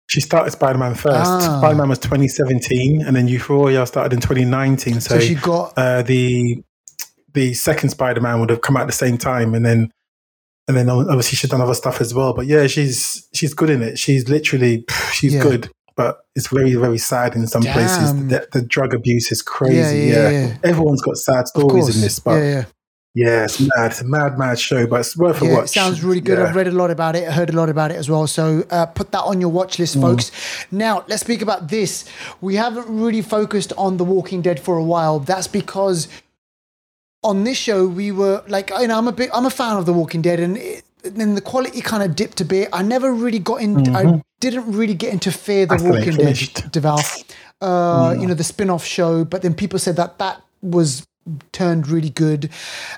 [0.09, 1.31] She started Spider Man first.
[1.31, 1.59] Ah.
[1.61, 5.01] Spider Man was 2017, and then Euphoria started in 2019.
[5.01, 5.73] So, So she got.
[5.77, 6.65] uh, the
[7.33, 9.93] the second Spider Man would have come out at the same time, and then
[10.77, 12.33] and then obviously she's done other stuff as well.
[12.33, 13.99] But yeah, she's she's good in it.
[13.99, 15.43] She's literally she's Yeah.
[15.43, 18.13] good, but it's very very sad in some places.
[18.13, 18.29] Damn.
[18.29, 20.09] The, the drug abuse is crazy.
[20.09, 22.65] Yeah, Yeah, everyone's got sad stories in this, but yeah, yeah,
[23.15, 23.45] yeah.
[23.45, 23.91] it's mad.
[23.91, 25.65] It's a mad mad show, but it's worth a Yeah, watch.
[25.65, 26.39] it sounds really good.
[26.39, 26.45] Yeah.
[26.49, 28.27] I've read a lot about it, I heard a lot about it as well.
[28.27, 30.03] So uh, put that on your watch list, Mm.
[30.03, 30.31] folks.
[30.71, 32.05] Now, let's speak about this.
[32.41, 35.19] We haven't really focused on The Walking Dead for a while.
[35.19, 36.07] That's because
[37.23, 39.87] on this show, we were like, you know, I'm a big, I'm a fan of
[39.87, 42.69] The Walking Dead, and it, then the quality kind of dipped a bit.
[42.73, 43.95] I never really got in.
[43.95, 45.93] I didn't really get into Fear the Mm-hmm.
[45.93, 46.37] I still ain't Walking Dead.
[46.73, 47.25] Deval.
[47.61, 51.07] Uh, You know, the spin-off show, but then people said that that was
[51.53, 52.51] turned really good.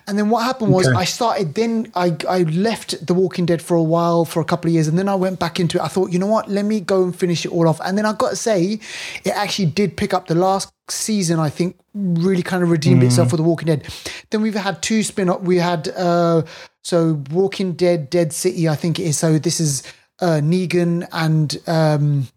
[0.06, 0.96] And then what happened was Okay.
[0.96, 4.68] I started then I I left The Walking Dead for a while for a couple
[4.68, 5.82] of years and then I went back into it.
[5.82, 7.80] I thought, you know what, let me go and finish it all off.
[7.84, 8.80] And then I got to say,
[9.24, 13.30] it actually did pick up the last season, I think, really kind of redeemed itself
[13.30, 13.86] for The Walking Dead.
[14.30, 15.42] Then we've had two spin-off.
[15.42, 16.42] We had uh
[16.84, 19.18] so Walking Dead, Dead City, I think it is.
[19.18, 19.82] So this is
[20.20, 22.28] uh Negan and um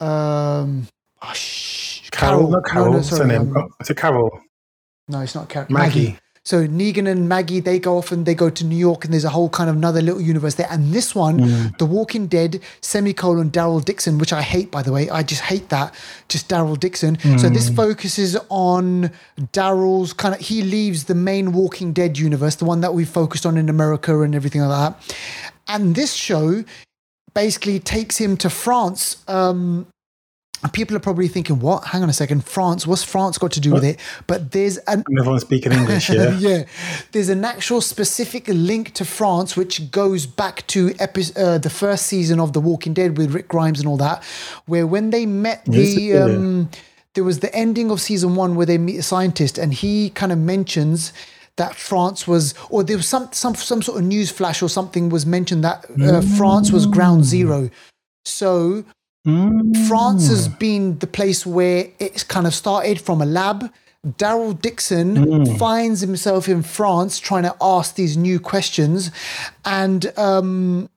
[0.00, 0.86] um
[1.22, 2.86] oh, sh- Carol, Carol.
[2.86, 4.40] No, no, what's her sorry, um, it's a Carol.
[5.08, 5.68] No, it's not Carol.
[5.70, 6.18] Maggie.
[6.46, 9.24] So Negan and Maggie, they go off and they go to New York, and there's
[9.24, 10.66] a whole kind of another little universe there.
[10.70, 11.78] And this one, Mm.
[11.78, 15.08] The Walking Dead, semicolon Daryl Dixon, which I hate, by the way.
[15.08, 15.94] I just hate that.
[16.28, 17.16] Just Daryl Dixon.
[17.38, 17.76] So this Mm.
[17.76, 19.10] focuses on
[19.54, 20.40] Daryl's kind of.
[20.42, 24.20] He leaves the main Walking Dead universe, the one that we focused on in America
[24.20, 25.16] and everything like that.
[25.66, 26.62] And this show
[27.32, 29.16] basically takes him to France.
[29.28, 29.86] Um,
[30.64, 31.84] and people are probably thinking, "What?
[31.84, 32.86] Hang on a second, France?
[32.86, 36.38] What's France got to do with it?" But there's an And everyone's speaking English, yeah.
[36.38, 36.64] yeah.
[37.12, 42.06] There's an actual specific link to France, which goes back to epi- uh, the first
[42.06, 44.24] season of The Walking Dead with Rick Grimes and all that,
[44.64, 46.14] where when they met the.
[46.16, 46.70] Um,
[47.12, 50.32] there was the ending of season one where they meet a scientist, and he kind
[50.32, 51.12] of mentions
[51.54, 55.10] that France was, or there was some some some sort of news flash or something
[55.10, 57.70] was mentioned that uh, France was ground zero.
[58.24, 58.84] So
[59.24, 63.72] France has been the place where it's kind of started from a lab.
[64.06, 69.10] Daryl Dixon finds himself in France trying to ask these new questions.
[69.64, 70.90] And um,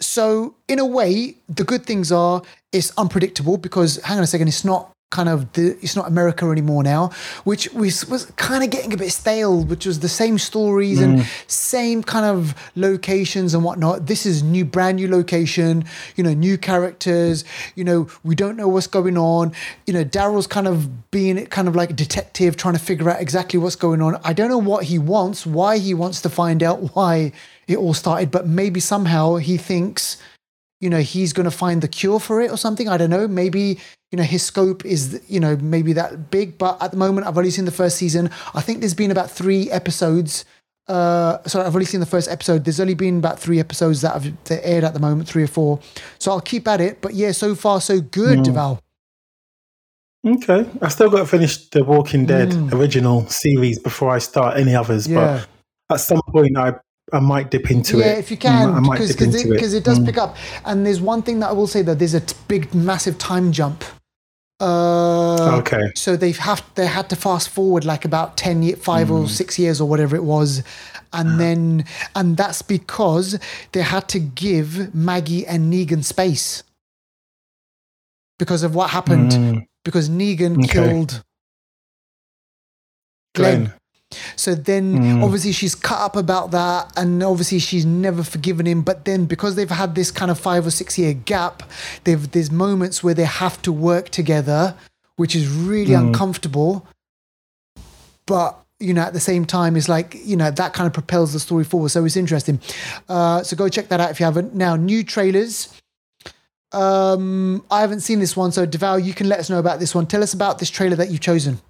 [0.00, 2.42] so, in a way, the good things are
[2.72, 6.44] it's unpredictable because, hang on a second, it's not kind of the it's not America
[6.46, 7.10] anymore now,
[7.44, 11.20] which was, was kind of getting a bit stale, which was the same stories and
[11.20, 11.48] mm.
[11.48, 14.06] same kind of locations and whatnot.
[14.06, 15.84] This is new, brand new location,
[16.16, 17.44] you know, new characters,
[17.76, 19.52] you know, we don't know what's going on.
[19.86, 23.20] You know, Daryl's kind of being kind of like a detective trying to figure out
[23.20, 24.20] exactly what's going on.
[24.24, 27.30] I don't know what he wants, why he wants to find out why
[27.68, 30.18] it all started, but maybe somehow he thinks
[30.80, 33.26] you know he's going to find the cure for it or something i don't know
[33.26, 33.78] maybe
[34.14, 37.36] you know his scope is you know maybe that big but at the moment i've
[37.36, 40.44] only seen the first season i think there's been about three episodes
[40.86, 44.12] uh sorry i've only seen the first episode there's only been about three episodes that
[44.12, 45.80] have that aired at the moment three or four
[46.20, 48.44] so i'll keep at it but yeah so far so good Mm.
[48.46, 48.78] deval
[50.26, 52.72] Okay, I still got to finish the Walking Dead Mm.
[52.72, 55.06] original series before I start any others.
[55.06, 55.44] yeah
[55.88, 56.68] But at some point, I
[57.12, 58.08] I might dip into yeah, it.
[58.08, 59.98] Yeah, if you can, Mm, I might because dip because into it, 'cause it does
[59.98, 60.06] Mm.
[60.06, 60.36] pick up.
[60.64, 63.52] And there's one thing that I will say that there's a t- big, massive time
[63.52, 63.84] jump.
[64.60, 65.90] Uh, Okay.
[65.94, 69.22] So they've have they had to fast forward like about ten, ye- five Mm.
[69.24, 70.62] or six years or whatever it was,
[71.12, 73.38] and then and that's because
[73.72, 76.62] they had to give Maggie and Negan space
[78.38, 79.32] because of what happened.
[79.32, 80.72] Mm, Because Negan Okay.
[80.72, 81.22] killed
[83.34, 83.64] Glenn.
[83.64, 83.74] Glenn.
[84.36, 85.24] So then Mm.
[85.24, 88.82] obviously she's cut up about that and obviously she's never forgiven him.
[88.82, 91.62] But then because they've had this kind of five or six year gap,
[92.04, 94.74] they've there's moments where they have to work together,
[95.16, 96.08] which is really Mm.
[96.08, 96.86] uncomfortable.
[98.26, 101.32] But you know, at the same time, is like, you know, that kind of propels
[101.32, 101.90] the story forward.
[101.90, 102.60] So it's interesting.
[103.08, 104.54] Uh, so go check that out if you haven't.
[104.54, 105.68] Now, new trailers.
[106.72, 109.94] Um, I haven't seen this one, so Deval, you can let us know about this
[109.94, 110.06] one.
[110.06, 111.60] Tell us about this trailer that you've chosen.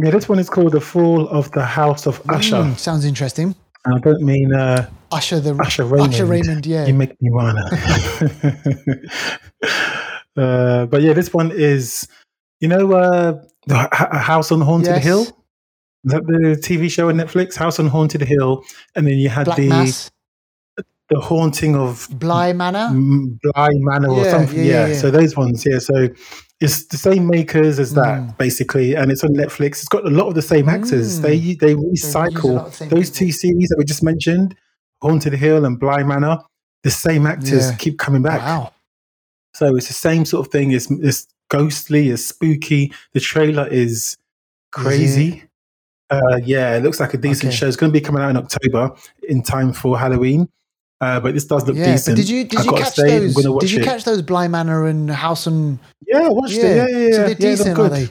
[0.00, 2.56] Yeah, this one is called The Fall of the House of Usher.
[2.56, 3.54] Mm, sounds interesting.
[3.84, 6.14] And I don't mean uh, Usher the Usher Raymond.
[6.14, 6.86] Usher Raymond, yeah.
[6.86, 7.64] You make me wanna.
[10.36, 12.06] uh, but yeah, this one is,
[12.60, 13.42] you know, uh,
[13.92, 15.04] House on Haunted Yes.
[15.04, 15.22] Hill.
[16.04, 17.56] Is that the TV show on Netflix?
[17.56, 20.10] House on Haunted Hill, and then you had Black the Mass,
[21.10, 22.90] the haunting of Bly Manor.
[22.92, 24.58] Bly Manor or Yeah, something.
[24.58, 25.00] yeah, Yeah, yeah, yeah.
[25.00, 25.78] So those ones, yeah.
[25.80, 26.08] So
[26.60, 28.36] it's the same makers as that Mm.
[28.38, 29.78] basically, and it's on Netflix.
[29.80, 31.18] It's got a lot of the same actors.
[31.18, 31.22] Mm.
[31.22, 33.26] They they recycle of the those people.
[33.26, 34.56] two series that we just mentioned,
[35.02, 36.38] Haunted Hill and Bly Manor.
[36.82, 37.76] The same actors Yeah.
[37.76, 38.40] keep coming back.
[38.40, 38.72] Wow.
[39.54, 40.70] So it's the same sort of thing.
[40.72, 42.92] It's, it's ghostly, it's spooky.
[43.14, 44.16] The trailer is
[44.72, 45.44] crazy.
[46.10, 47.56] Uh, yeah, it looks like a decent Okay.
[47.56, 47.66] show.
[47.66, 48.94] It's going to be coming out in October
[49.28, 50.48] in time for Halloween.
[51.00, 52.16] Uh, but this does look Yeah, decent.
[52.16, 53.34] but did you did you catch I'm those?
[53.44, 53.84] gonna Did you it.
[53.84, 56.64] catch those Bly Manor and House and Yeah, I watched yeah?
[56.64, 56.76] it.
[56.76, 57.10] Yeah, yeah, yeah.
[57.12, 58.08] So they're yeah, they're decent, are they?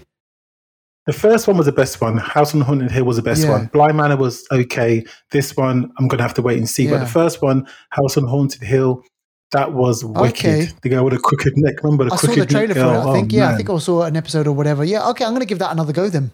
[1.05, 2.17] The first one was the best one.
[2.17, 3.51] House on Haunted Hill was the best Yeah.
[3.51, 3.65] one.
[3.73, 5.05] Bly Manor was okay.
[5.31, 6.87] This one, I'm going to have to wait and see.
[6.89, 9.03] But the first one, House on Haunted Hill,
[9.51, 10.29] that was wicked.
[10.37, 10.69] Okay.
[10.81, 11.81] The girl with a crooked neck.
[11.83, 13.09] Remember the I saw crooked the trailer neck for it.
[13.09, 14.83] I think Oh, yeah, I think I saw an episode or whatever.
[14.83, 16.31] Yeah, okay, I'm gonna give that another go then.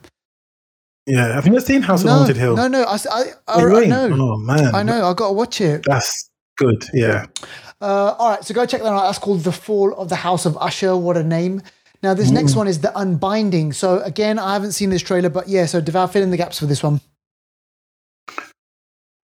[1.06, 2.56] Yeah, have you not seen House no, on Haunted Hill?
[2.56, 4.74] no, no, I, I, I, Oh, I know, Oh, man.
[4.74, 5.84] I know, I got to watch it.
[5.86, 6.84] That's good.
[6.92, 7.26] Yeah.
[7.80, 9.02] Uh, all right, so go check that out.
[9.04, 10.96] That's called The Fall of the House of Usher.
[10.96, 11.60] What a name.
[12.02, 12.34] Now, this Mm.
[12.34, 13.72] next one is The Unbinding.
[13.74, 16.58] So, again, I haven't seen this trailer, but yeah, so Deval, fill in the gaps
[16.58, 17.00] for this one.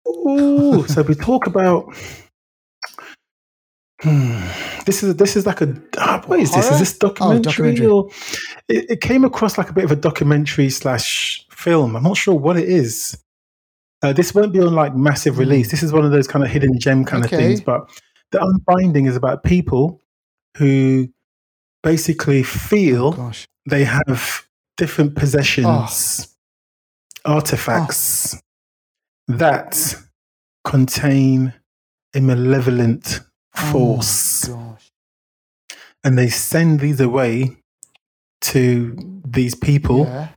[0.08, 1.94] Ooh, so we talk about.
[4.02, 4.46] Hmm,
[4.84, 6.70] this is this is like a ah, what is this?
[6.70, 7.42] Is this documentary?
[7.42, 7.86] documentary.
[7.86, 8.10] Or
[8.68, 11.96] it, it came across like a bit of a documentary slash film.
[11.96, 13.16] I'm not sure what it is.
[14.04, 15.40] Uh, this won't be on like massive hmm.
[15.40, 15.70] release.
[15.70, 17.36] This is one of those kind of hidden gem kind Okay.
[17.36, 17.60] of things.
[17.62, 17.88] But
[18.32, 20.02] the unbinding is about people
[20.58, 21.08] who
[21.82, 23.46] basically feel oh, Gosh.
[23.64, 26.36] they have different possessions,
[27.24, 27.32] ah.
[27.36, 28.40] artifacts ah.
[29.28, 29.96] that
[30.64, 31.54] contain
[32.14, 33.20] a malevolent
[33.56, 34.50] oh, force.
[34.50, 34.76] Oh,
[36.04, 37.56] and they send these away
[38.42, 40.28] to these people Yeah.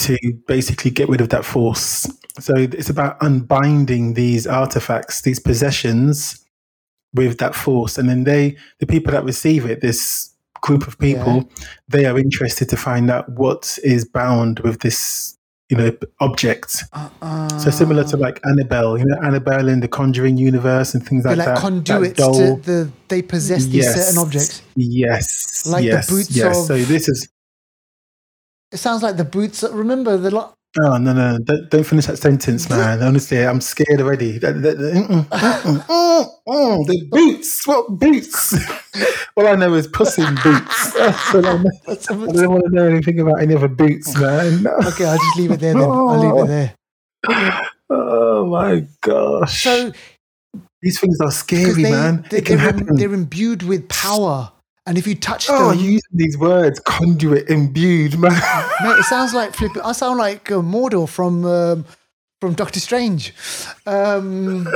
[0.00, 2.06] to basically get rid of that force.
[2.38, 6.44] So it's about unbinding these artifacts, these possessions
[7.14, 7.98] with that force.
[7.98, 10.30] And then they, the people that receive it, this
[10.62, 11.48] group of people,
[11.88, 15.36] they are interested to find out what is bound with this,
[15.70, 15.90] you know,
[16.20, 16.84] object.
[16.92, 21.24] Uh, So similar to like Annabelle, you know, Annabelle in the Conjuring universe and things
[21.24, 21.60] they're like, like that.
[21.60, 22.34] conduits that doll.
[22.56, 24.62] to the, they possess these certain objects.
[24.76, 25.66] Yes.
[25.66, 26.58] Like the boots yes.
[26.58, 27.28] of- So this is
[28.72, 29.62] It sounds like the boots.
[29.64, 30.54] Remember the lot.
[30.78, 33.02] Oh no no don't, don't finish that sentence, man.
[33.02, 34.38] Honestly, I'm scared already.
[34.38, 37.66] Mm, mm, mm, the boots.
[37.66, 38.54] What boots?
[39.36, 40.92] All I know is puss in boots.
[40.94, 41.70] That's all I, know.
[41.88, 44.66] I don't want to know anything about any other boots, man.
[44.66, 45.82] Okay, I'll just leave it there then.
[45.82, 47.68] I'll leave it there.
[47.88, 49.62] Oh my gosh.
[49.62, 49.92] So,
[50.82, 52.26] These things are scary, they, man.
[52.30, 52.96] they, it can they're, happen.
[52.96, 54.52] they're imbued with power.
[54.90, 58.32] And if you touch Oh, them, you using these words, conduit, imbued, man.
[58.82, 59.82] mate, it sounds like flipping.
[59.82, 61.84] I sound like uh, Mordo from um,
[62.40, 63.32] from Doctor Strange.
[63.86, 64.66] Um,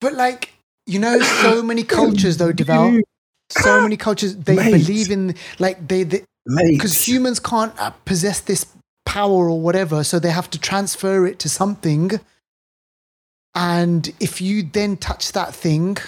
[0.00, 0.54] but like
[0.86, 3.04] you know, so many cultures though, develop.
[3.50, 4.72] So many cultures they Mate.
[4.72, 6.04] believe in like they
[6.70, 8.64] because humans can't uh, possess this
[9.04, 12.12] power or whatever, so they have to transfer it to something.
[13.54, 15.98] And if you then touch that thing,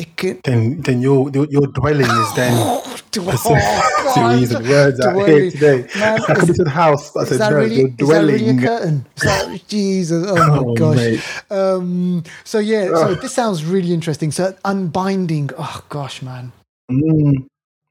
[0.00, 0.40] it can.
[0.44, 2.82] then then your your, your dwelling is then
[3.12, 3.20] to
[4.14, 5.86] to use the words out here today.
[5.96, 7.14] Man, I come the house.
[7.16, 9.06] I said, no, really, your is that really a curtain?
[9.16, 11.42] Is that, Jesus, oh my Oh, gosh.
[11.50, 14.30] Um, so yeah, so this sounds really interesting.
[14.30, 16.52] So unbinding, oh gosh, man.
[16.90, 17.46] Mm.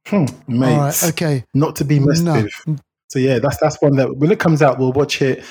[0.08, 1.44] Hmm, mate, All right, okay.
[1.54, 2.42] not to be messed No.
[2.42, 2.82] with.
[3.10, 5.44] So yeah, that's that's one that when it comes out, we'll watch it,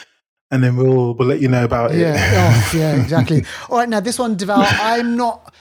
[0.51, 1.99] and then we'll we'll let you know about it.
[1.99, 3.45] Yeah, oh, yeah, exactly.
[3.69, 5.53] All right, now this one, Deval, I'm not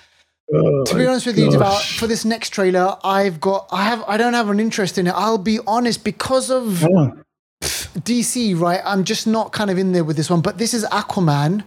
[0.54, 4.04] Oh, to be honest with you, Deval, for this next trailer, I've got I have
[4.08, 5.14] I don't have an interest in it.
[5.14, 7.18] I'll be honest, because of Oh,
[7.62, 8.82] DC, right?
[8.86, 10.42] I'm just not kind of in there with this one.
[10.42, 11.66] But this is Aquaman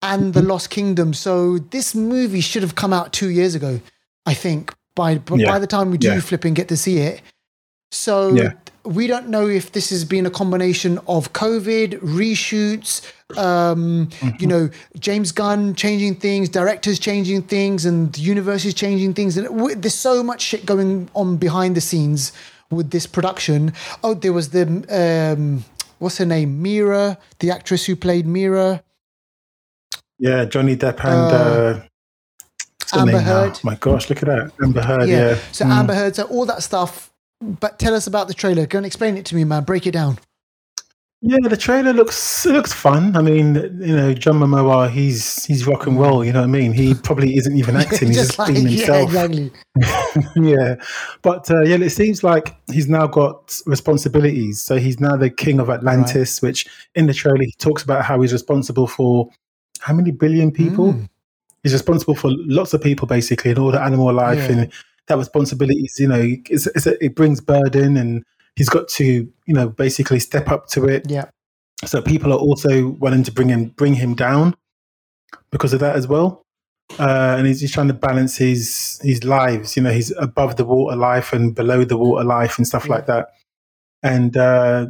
[0.00, 0.48] and the hmm.
[0.48, 1.12] Lost Kingdom.
[1.14, 3.80] So this movie should have come out two years ago,
[4.26, 4.72] I think.
[4.94, 5.48] By but Yeah.
[5.48, 6.20] by the time we do Yeah.
[6.20, 7.22] flip and get to see it,
[7.90, 8.52] so Yeah.
[8.84, 13.00] we don't know if this has been a combination of COVID reshoots.
[13.38, 14.36] Um, Mm-hmm.
[14.40, 19.36] You know, James Gunn changing things, directors changing things, and the universe is changing things.
[19.36, 22.32] And w- there's so much shit going on behind the scenes.
[22.70, 23.72] with this production.
[24.02, 24.64] Oh, there was the
[25.36, 25.62] um,
[25.98, 28.82] what's her name, Mira, the actress who played Mira.
[30.18, 31.80] Yeah, Johnny Depp and Uh,
[32.94, 33.20] uh, Amber?
[33.20, 33.58] Heard.
[33.62, 35.06] My gosh, look at that, Amber Heard.
[35.08, 35.16] Yeah.
[35.32, 35.38] Yeah.
[35.52, 35.70] So Mm.
[35.70, 37.10] Amber Heard, so all that stuff.
[37.42, 38.64] But tell us about the trailer.
[38.66, 39.64] Go and explain it to me, man.
[39.64, 40.18] Break it down.
[41.24, 43.14] Yeah, the trailer looks looks fun.
[43.14, 46.24] I mean, you know, John Momoa, he's he's rock and roll.
[46.24, 46.72] You know what I mean?
[46.72, 49.12] He probably isn't even acting; he's just, being himself.
[49.12, 49.52] yeah, exactly.
[50.50, 50.74] yeah,
[51.22, 54.60] but uh, yeah, it seems like he's now got responsibilities.
[54.60, 58.20] So he's now the king of Atlantis, which in the trailer he talks about how
[58.20, 59.30] he's responsible for
[59.78, 60.94] how many billion people.
[60.94, 61.08] Mm.
[61.62, 64.56] He's responsible for lots of people, basically, and all the animal life Yeah.
[64.56, 64.72] and
[65.06, 65.94] that responsibilities.
[66.00, 68.24] You know, it's, it's a, it brings burden, and
[68.56, 71.10] he's got to you know basically step up to it.
[71.10, 71.26] Yeah.
[71.84, 74.54] So people are also wanting to bring him bring him down
[75.50, 76.42] because of that as well.
[76.98, 79.76] Uh, and he's, he's trying to balance his his lives.
[79.76, 82.92] You know, he's above the water life and below the water life and stuff Yeah.
[82.92, 83.28] like that.
[84.02, 84.86] And uh,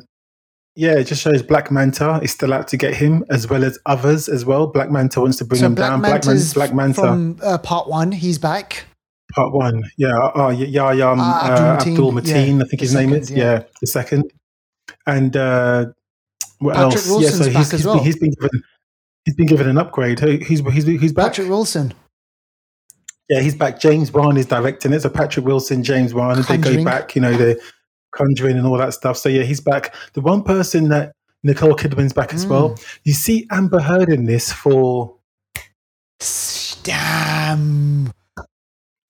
[0.75, 3.79] yeah, it just shows Black Manta is still out to get him, as well as
[3.87, 4.67] others as well.
[4.67, 6.01] Black Manta wants to bring So him Black down.
[6.01, 8.11] Black, Man- Black Manta, from uh, part one.
[8.13, 8.87] He's back.
[9.35, 9.83] Part one.
[9.97, 13.31] Yeah, yeah, yeah, yeah, um, Ah, uh, Abdul Mateen, yeah, I think his name is.
[13.31, 13.37] yeah.
[13.39, 13.63] Yeah.
[13.81, 14.33] the second.
[15.07, 15.87] And uh,
[16.59, 17.09] what Patrick else?
[17.09, 17.95] Wilson's yeah, so back he's, as he's, well.
[17.97, 18.63] been, he's been given
[19.25, 20.21] he's been given an upgrade.
[20.21, 21.27] He's he's he's back.
[21.33, 21.95] Patrick Wilson.
[23.29, 23.81] Yeah, he's back.
[23.81, 25.01] James Wan is directing it.
[25.01, 27.15] So Patrick Wilson, James Wan, they go back.
[27.17, 27.61] You know, the
[28.15, 29.17] Conjuring and all that stuff.
[29.17, 29.95] So yeah, he's back.
[30.13, 32.51] The one person that Nicole Kidman's back as Mm.
[32.51, 32.79] well.
[33.05, 35.17] You see Amber Heard in this for
[36.83, 38.13] Damn.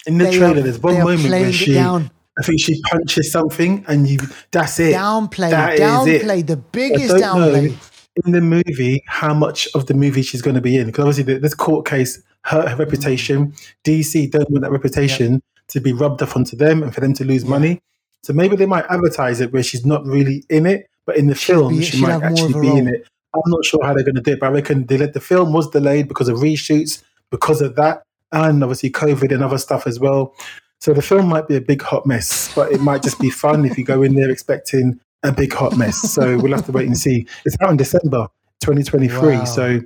[0.06, 0.58] In the They trailer.
[0.58, 2.10] are- there's one moment where she, down.
[2.38, 4.18] I think she punches something, and you
[4.50, 4.94] that's it.
[4.94, 7.76] downplay, That downplay, the biggest downplay.
[8.24, 11.38] in the movie how much of the movie she's going to be in because obviously
[11.38, 13.48] this court case hurt her reputation.
[13.48, 13.54] Mm.
[13.84, 17.24] DC don't want that reputation to be rubbed off onto them and for them to
[17.24, 17.80] lose money.
[18.22, 21.34] So maybe they might advertise it where she's not really in it, but in the
[21.34, 23.06] film be- she might actually be in it.
[23.34, 25.20] I'm not sure how they're going to do it, but I reckon they let the
[25.20, 29.86] film was delayed because of reshoots, because of that, and obviously COVID and other stuff
[29.86, 30.34] as well.
[30.80, 33.64] So the film might be a big hot mess, but it might just be fun
[33.64, 35.96] if you go in there expecting a big hot mess.
[36.12, 37.26] So we'll have to wait and see.
[37.44, 38.26] It's out in December
[38.62, 39.36] 2023.
[39.36, 39.44] Wow.
[39.44, 39.80] So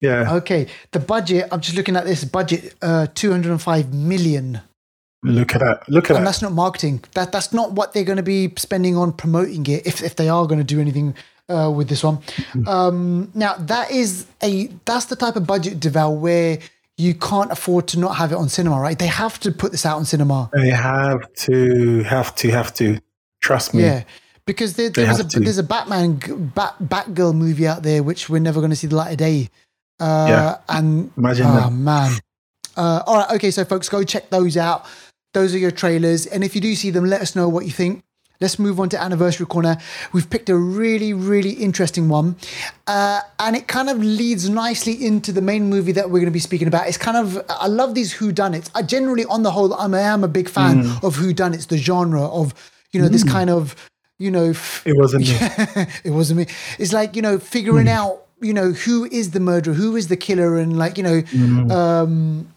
[0.00, 1.48] yeah, Okay, the budget.
[1.52, 2.74] I'm just looking at this budget.
[2.82, 4.60] Uh, 205 million,
[5.22, 5.88] look at that.
[5.88, 6.24] Look at and that.
[6.30, 7.02] that's not marketing.
[7.14, 9.86] That that's not what they're going to be spending on promoting it.
[9.86, 11.14] If if they are going to do anything
[11.48, 12.68] uh, with this one, Mm-hmm.
[12.68, 16.58] um, now that is a that's the type of budget, Deval, where
[16.96, 18.98] you can't afford to not have it on cinema, right?
[18.98, 20.50] They have to put this out on cinema.
[20.52, 22.98] They have to, have to, have to.
[23.40, 23.82] Trust me.
[23.82, 24.04] Yeah,
[24.46, 25.40] because there, there was a to.
[25.40, 26.16] there's a Batman
[26.54, 29.50] Bat Batgirl movie out there which we're never going to see the light of day.
[30.00, 30.56] Uh, Yeah.
[30.68, 31.72] and Imagine oh that.
[31.72, 32.12] man.
[32.76, 34.84] Uh, all right, okay, so folks, go check those out.
[35.34, 37.70] Those are your trailers, and if you do see them, let us know what you
[37.72, 38.02] think.
[38.44, 39.76] Let's move on to anniversary corner.
[40.12, 42.36] We've picked a really, really interesting one,
[42.86, 46.38] uh, and it kind of leads nicely into the main movie that we're going to
[46.42, 46.86] be speaking about.
[46.88, 48.68] It's kind of I love these whodunits.
[48.74, 51.02] I generally, on the whole, I'm, I am a big fan Mm.
[51.06, 52.52] of whodunits, the genre of
[52.92, 53.74] you know this kind of
[54.18, 55.36] you know f- It wasn't me.
[56.04, 56.46] it wasn't me.
[56.78, 60.16] It's like you know figuring out you know who is the murderer, who is the
[60.26, 61.18] killer, and like you know.
[61.74, 62.48] Um,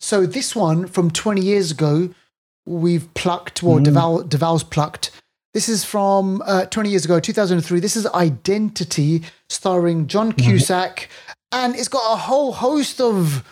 [0.00, 2.10] so this one from 20 years ago,
[2.68, 3.62] we've plucked.
[3.62, 5.10] Well, Deval, Deval's plucked.
[5.54, 7.80] This is from uh, 20 years ago, 2003.
[7.80, 11.08] This is Identity, starring John Cusack,
[11.52, 13.42] and it's got a whole host of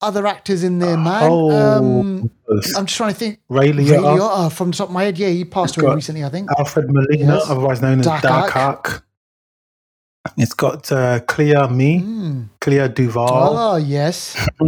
[0.00, 1.28] other actors in there, man.
[1.30, 2.30] Oh, Um,
[2.76, 3.38] I'm just trying to think.
[3.48, 5.18] Ray Ray Liotta, Liotta from the top of my head.
[5.18, 6.48] Yeah, he passed away recently, I think.
[6.58, 7.50] Alfred Molina, Yes.
[7.50, 8.90] otherwise known as Dark Dark, Ark.
[8.90, 9.06] Ark.
[10.38, 12.48] It's got uh, Clea Me, Mm.
[12.60, 13.28] Clea DuVall.
[13.30, 14.36] Oh, yes.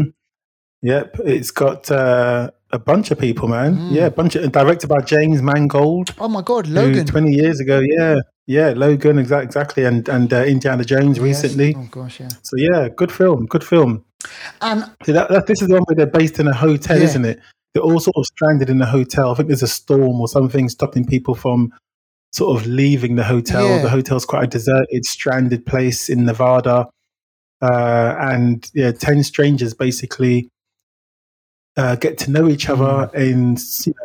[0.83, 3.77] Yep, it's got uh, a bunch of people, man.
[3.77, 3.93] Mm.
[3.93, 6.15] Yeah, a bunch of directed by James Mangold.
[6.19, 6.67] Oh, my God.
[6.67, 7.07] Logan.
[7.07, 8.17] 20 years ago, yeah.
[8.47, 11.25] Yeah, Logan, exactly, exactly, and and uh, Indiana Jones Yes.
[11.25, 11.75] recently.
[11.79, 12.29] Oh, gosh, yeah.
[12.43, 14.05] So yeah, good film, good film.
[14.61, 17.05] And See, that, that, this is the one where they're based in a hotel, Yeah.
[17.05, 17.41] isn't it?
[17.73, 19.31] They're all sort of stranded in a hotel.
[19.31, 21.73] I think there's a storm or something stopping people from
[22.35, 23.67] sort of leaving the hotel.
[23.67, 23.83] Yeah.
[23.83, 26.87] The hotel's quite a deserted, stranded place in Nevada,
[27.63, 30.51] uh, and yeah, ten strangers basically
[31.77, 33.15] uh, get to know each other Mm.
[33.15, 33.57] in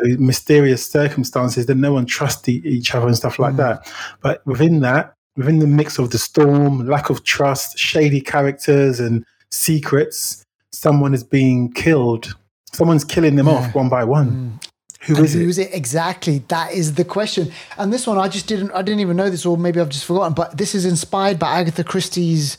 [0.03, 3.57] you know, mysterious circumstances that no one trusts each other and stuff like Mm.
[3.57, 3.91] that.
[4.21, 9.23] But within that, within the mix of the storm, lack of trust, shady characters, and
[9.51, 12.33] secrets, someone is being killed.
[12.73, 13.53] Someone's killing them Yeah.
[13.53, 14.59] off one by one.
[15.03, 15.47] Who And is who it?
[15.49, 16.43] is it exactly?
[16.49, 17.51] That is the question.
[17.77, 18.71] And this one, I just didn't.
[18.71, 20.33] I didn't even know this, or maybe I've just forgotten.
[20.33, 22.57] But this is inspired by Agatha Christie's.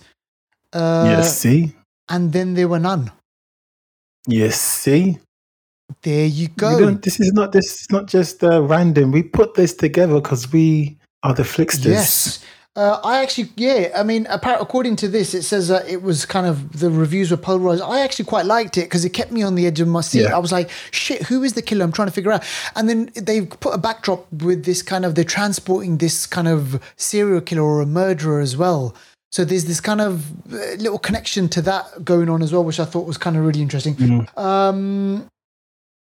[0.72, 1.74] Uh, yes, see,
[2.08, 3.10] And then there were none.
[4.26, 5.18] Yes, see.
[6.02, 6.78] There you You go.
[6.78, 9.10] don't- this is not this is not just uh, random.
[9.12, 11.84] We put this together because we are the Flixters.
[11.86, 12.44] Yes.
[12.76, 16.46] Uh, I actually, yeah, I mean, according to this, it says that it was kind
[16.46, 17.82] of the reviews were polarized.
[17.82, 20.22] I actually quite liked it because it kept me on the edge of my seat.
[20.22, 20.36] Yeah.
[20.36, 21.84] I was like, shit, who is the killer?
[21.84, 22.44] I'm trying to figure out.
[22.76, 26.80] And then they put a backdrop with this kind of, they're transporting this kind of
[26.96, 28.94] serial killer or a murderer as well.
[29.32, 32.80] So there's this kind of uh, little connection to that going on as well, which
[32.80, 33.94] I thought was kind of really interesting.
[33.94, 34.38] Mm.
[34.38, 35.28] Um,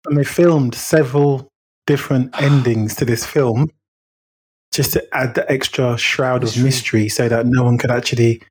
[0.05, 1.47] And they filmed several
[1.87, 3.69] different endings to this film
[4.71, 6.63] just to add the extra shroud of Mystery.
[6.63, 8.41] mystery so that no one could actually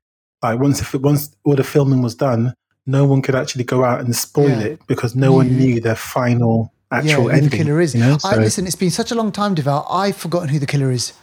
[0.43, 2.53] like once if, once all the filming was done,
[2.85, 4.59] no one could actually go out and spoil Yeah.
[4.73, 7.49] it because no one knew the final yeah, actual who ending.
[7.49, 7.95] the killer is.
[7.95, 8.13] You know?
[8.23, 9.85] I, So- listen, it's been such a long time, Deval.
[9.89, 11.13] I've forgotten who the killer is.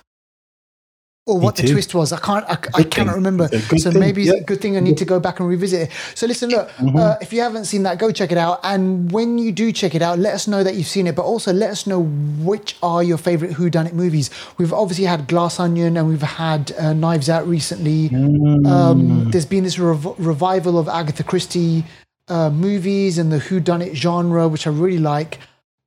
[1.28, 2.10] Or what the twist was.
[2.10, 2.46] I can't.
[2.46, 3.48] I, I cannot remember.
[3.76, 5.90] So thing, maybe it's a good thing I need to go back and revisit it.
[6.14, 6.70] So listen, look.
[6.70, 6.96] Mm-hmm.
[6.96, 8.60] Uh, if you haven't seen that, go check it out.
[8.62, 11.14] And when you do check it out, let us know that you've seen it.
[11.14, 14.30] But also let us know which are your favorite Who Done It movies.
[14.56, 18.08] We've obviously had Glass Onion and we've had uh, Knives Out recently.
[18.08, 18.66] Mm.
[18.66, 21.84] Um, there's been this rev- revival of Agatha Christie
[22.28, 25.40] uh, movies and the Who Done It genre, which I really like.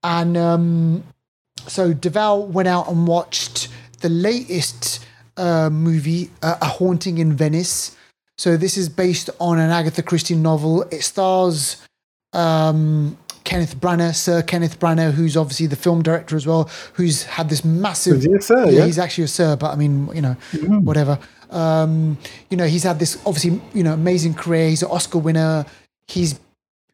[0.04, 1.04] And um,
[1.66, 3.70] so Deval went out and watched
[4.02, 5.06] the latest
[5.38, 7.96] uh, movie, uh, A Haunting in Venice.
[8.38, 10.84] So this is based on an Agatha Christie novel.
[10.84, 11.78] It stars
[12.34, 17.50] um, Kenneth Branagh, Sir Kenneth Branagh, who's obviously the film director as well, who's had
[17.50, 18.18] this massive.
[18.18, 18.86] Is he a sir, yeah, yeah?
[18.86, 20.34] he's actually a sir, but I mean, you know,
[20.82, 21.20] whatever.
[21.50, 22.18] Um,
[22.50, 24.70] you know, he's had this obviously, you know, amazing career.
[24.70, 25.66] He's an Oscar winner.
[26.08, 26.40] He's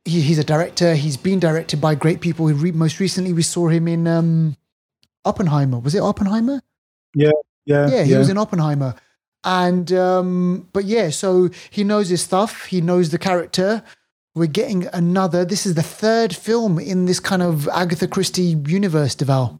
[0.04, 0.96] he, he's a director.
[0.96, 2.46] He's been directed by great people.
[2.46, 4.56] We re- most recently we saw him in um,
[5.26, 5.80] Oppenheimer.
[5.80, 6.62] Was it Oppenheimer?
[7.14, 7.32] yeah,
[7.68, 8.96] Yeah, he was in Oppenheimer.
[9.44, 12.66] And um, but yeah, so he knows his stuff.
[12.66, 13.84] He knows the character.
[14.36, 15.46] We're getting another.
[15.46, 19.60] This is the third film in this kind of Agatha Christie universe, Deval.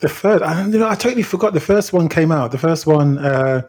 [0.00, 1.52] The third, I, you know, I totally forgot.
[1.54, 2.50] The first one came out.
[2.50, 3.62] The first one, uh,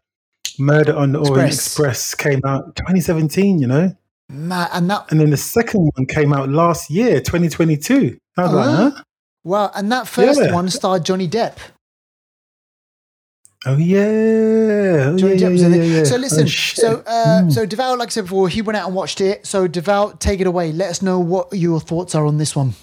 [0.59, 2.15] Murder on the Orient Express.
[2.15, 3.59] Came out 2017.
[3.59, 3.95] You know,
[4.29, 8.17] Ma- and that and then the second one came out last year, 2022.
[8.37, 8.89] I was like, Uh-huh.
[8.95, 9.03] huh?
[9.43, 10.53] well, and that first Yeah.
[10.53, 11.57] one starred Johnny Depp.
[13.65, 15.87] Oh yeah, oh, Johnny yeah, Depp was yeah, in yeah, it.
[15.89, 16.03] yeah.
[16.03, 16.79] So Oh, listen, shit.
[16.79, 17.51] so uh, Mm.
[17.51, 19.45] so Deval, like I said before, he went out and watched it.
[19.45, 20.71] So Deval, take it away.
[20.73, 22.73] Let us know what your thoughts are on this one.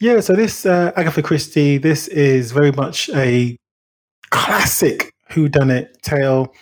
[0.00, 3.56] Yeah, so this uh, Agatha Christie, this is very much a
[4.30, 6.52] classic whodunit tale.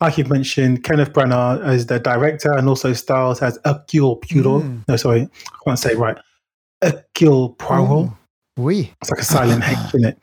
[0.00, 4.62] Like you've mentioned, Kenneth Branagh as the director and also stars as Hercule Poirot.
[4.64, 4.84] Mm.
[4.88, 6.18] No, sorry, I can't say it right.
[6.82, 8.10] Hercule Poirot.
[8.58, 8.92] Oui.
[9.00, 10.18] It's like a silent H in it.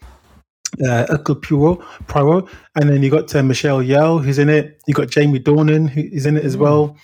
[0.86, 2.50] Uh, Hercule Poirot, Poirot.
[2.76, 4.82] And then you got uh, Michelle Yeoh, who's in it.
[4.88, 6.60] You got Jamie Dornan, who is in it as Mm.
[6.60, 6.98] well.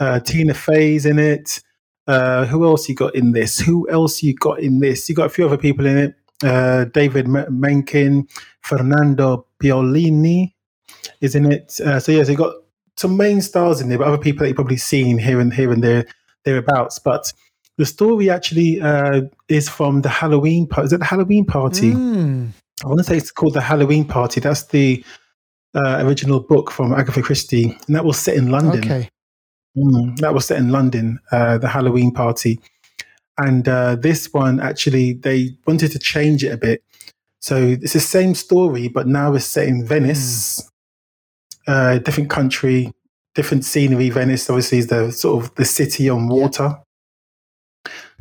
[0.00, 1.60] Uh, Tina Fey's in it.
[2.08, 3.60] Uh, who else you got in this?
[3.60, 5.08] Who else you got in this?
[5.08, 6.14] You got a few other people in it.
[6.42, 8.26] Uh, David M- Menken,
[8.62, 10.52] Fernando Piolini
[11.20, 11.78] is in it.
[11.80, 12.54] Uh, so yeah, so you got
[12.96, 15.70] some main stars in there, but other people that you've probably seen here and here
[15.72, 16.04] and there
[16.44, 16.98] thereabouts.
[16.98, 17.32] But
[17.78, 20.86] the story actually uh, is from the Halloween party.
[20.86, 21.92] Is it the Halloween party?
[21.92, 22.48] Mm.
[22.84, 24.40] I want to say it's called the Halloween Party.
[24.40, 25.04] That's the
[25.74, 28.84] uh, original book from Agatha Christie, and that was set in London.
[28.84, 29.08] Okay.
[29.76, 32.60] Mm, that was set in London, uh, the Halloween Party.
[33.38, 36.82] And uh, this one, actually, they wanted to change it a bit.
[37.40, 40.70] So it's the same story, but now it's set in Venice,
[41.66, 42.92] uh, different country,
[43.34, 44.10] different scenery.
[44.10, 46.76] Venice, obviously, is the sort of the city on water.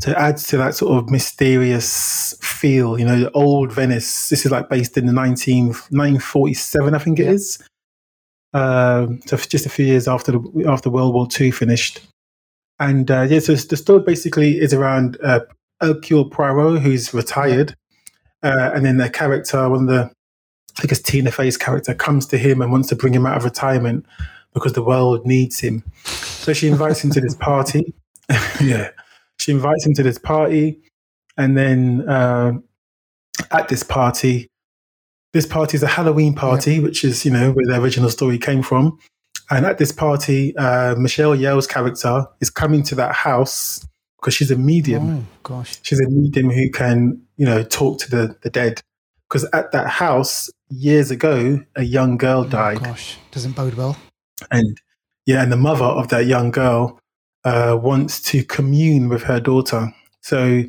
[0.01, 4.29] So it adds to that sort of mysterious feel, you know, the old Venice.
[4.29, 7.31] This is like based in the 19, 1947, I think it Yeah.
[7.31, 7.63] is.
[8.53, 12.01] Um, so just a few years after the, after World War II finished,
[12.79, 15.41] and uh, yeah, so the story basically is around uh,
[15.79, 17.75] Hercule Poirot, who's retired,
[18.43, 20.11] uh, and then the character, one of the,
[20.79, 23.43] I it's Tina Fey's character, comes to him and wants to bring him out of
[23.43, 24.05] retirement
[24.53, 25.83] because the world needs him.
[26.03, 27.93] So she invites him to this party.
[28.61, 28.89] yeah,
[29.41, 30.81] she invites him to this party,
[31.37, 32.53] and then uh,
[33.51, 34.47] at this party,
[35.33, 38.61] this party is a Halloween party, which is you know where the original story came
[38.63, 38.99] from.
[39.49, 43.85] And at this party, uh, Michelle Yeoh's character is coming to that house
[44.19, 45.17] because she's a medium.
[45.17, 45.77] Oh gosh.
[45.81, 48.79] She's a medium who can, you know, talk to the, the dead.
[49.27, 52.79] Because at that house, years ago, a young girl Oh, died.
[52.81, 53.97] gosh, doesn't bode well.
[54.51, 54.79] And
[55.25, 56.99] yeah, and the mother of that young girl
[57.43, 59.93] uh, wants to commune with her daughter.
[60.21, 60.63] So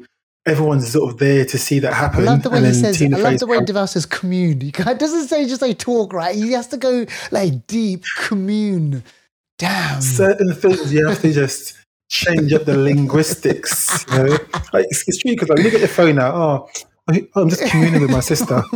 [0.46, 2.22] everyone's sort of there to see that happen.
[2.22, 2.98] I love the way he says.
[2.98, 4.60] Tina I love the way Deval says commune.
[4.60, 6.34] He doesn't say just like talk, right?
[6.34, 9.02] He has to go like deep commune.
[9.58, 10.00] Damn.
[10.00, 11.78] certain things you have to just
[12.10, 14.04] change up the linguistics.
[14.10, 14.38] You know?
[14.72, 16.34] like, it's, it's true because like, look at your phone now.
[16.34, 16.82] Oh, I,
[17.34, 18.62] I'm just communing with my sister.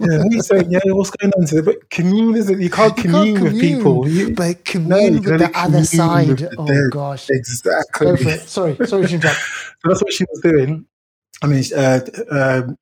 [0.00, 0.70] yeah, you saying?
[0.70, 1.62] Yeah, what's going on today?
[1.62, 2.60] But commune isn't.
[2.60, 4.08] You can't You commune, can't with people.
[4.08, 6.28] You, but no, commune you with the other side.
[6.38, 6.90] the Oh dead.
[6.92, 7.28] gosh.
[7.30, 8.06] Exactly.
[8.38, 9.38] Sorry, sorry to interrupt.
[9.82, 10.86] So that's what she was doing.
[11.42, 12.00] I mean, uh,
[12.30, 12.78] um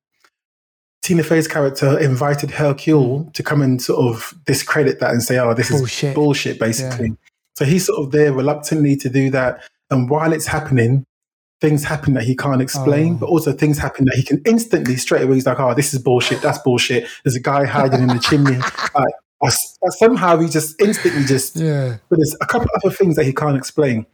[1.03, 5.53] Tina Fey's character invited Hercule to come and sort of discredit that and say, "Oh,
[5.53, 6.09] this Bullshit.
[6.09, 7.15] is bullshit," basically.
[7.55, 9.61] So he's sort of there reluctantly to do that,
[9.91, 11.05] and while it's happening,
[11.61, 13.17] things happen that he can't explain, Oh.
[13.17, 15.35] but also things happen that he can instantly straight away.
[15.35, 16.41] He's like, "Oh, this is bullshit.
[16.41, 18.57] That's bullshit." There's a guy hiding in the chimney.
[18.95, 21.97] Like, or s- or somehow he just instantly just Yeah.
[22.09, 24.05] but there's a couple other things that he can't explain.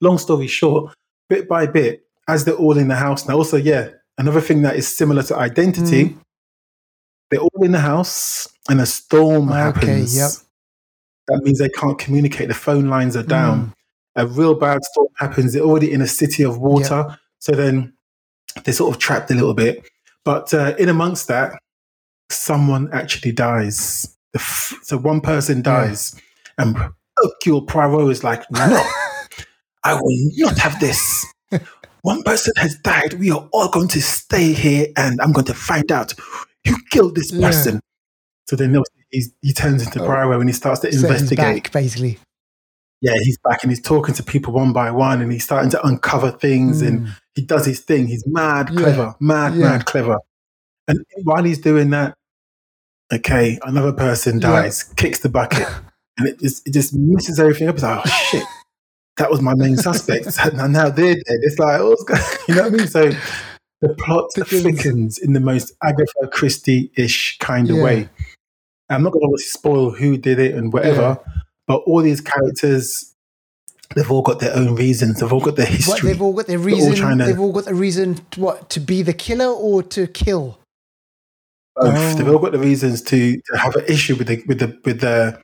[0.00, 0.94] Long story short,
[1.28, 3.36] bit by bit, as they're all in the house now.
[3.36, 6.04] Also, yeah, another thing that is similar to identity.
[6.10, 6.16] Mm.
[7.30, 10.16] They're all in the house, and a storm Okay, happens.
[10.16, 10.30] yep.
[11.28, 12.48] That means they can't communicate.
[12.48, 13.66] The phone lines are down.
[13.66, 13.72] Mm.
[14.16, 15.52] A real bad storm happens.
[15.52, 17.92] They're already in a city of water, so then
[18.64, 19.88] they're sort of trapped a little bit.
[20.24, 21.52] But uh, in amongst that,
[22.30, 24.16] someone actually dies.
[24.32, 26.14] The f- so one person dies,
[26.58, 26.76] and
[27.16, 28.60] Hercule Poirot is like, "No,
[29.84, 31.26] I will not have this.
[32.02, 33.14] One person has died.
[33.14, 36.14] We are all going to stay here, and I'm going to find out
[36.66, 37.46] who killed this Yeah.
[37.48, 37.80] person."
[38.48, 38.74] So then
[39.10, 40.06] he's, he turns into Oh.
[40.06, 41.64] Poirot and he starts to So investigate.
[41.64, 42.18] back, basically.
[43.02, 45.86] Yeah, he's back and he's talking to people one by one, and he's starting to
[45.86, 47.10] uncover things, and Mm.
[47.34, 48.06] he does his thing.
[48.08, 48.80] He's mad Yeah.
[48.80, 49.70] clever, mad, Yeah.
[49.70, 50.18] mad clever.
[50.86, 52.14] And while he's doing that,
[53.12, 54.50] okay, another person Yeah.
[54.50, 55.66] dies, kicks the bucket,
[56.18, 57.74] and it just it just messes everything up.
[57.76, 58.44] It's like, oh shit,
[59.16, 61.22] that was my main suspect, and now they're dead.
[61.42, 62.86] It's like, oh, going- you know what I mean?
[62.88, 63.10] So
[63.80, 65.16] the plot Thickens.
[65.18, 67.82] in the most Agatha Christie-ish kind of Yeah.
[67.82, 68.08] way.
[68.90, 71.18] I'm not going to spoil who did it and whatever,
[71.70, 73.14] but all these characters,
[73.94, 75.20] they've all got their own reasons.
[75.20, 76.10] They've all got their What, history.
[76.10, 76.94] they've all got their reason.
[76.96, 78.16] trying to- They've all got the reason.
[78.32, 80.58] To, what to be the killer or to kill?
[81.76, 81.94] both.
[81.94, 82.14] Oh.
[82.14, 85.00] They've all got the reasons to, to have an issue with the with the with
[85.00, 85.40] the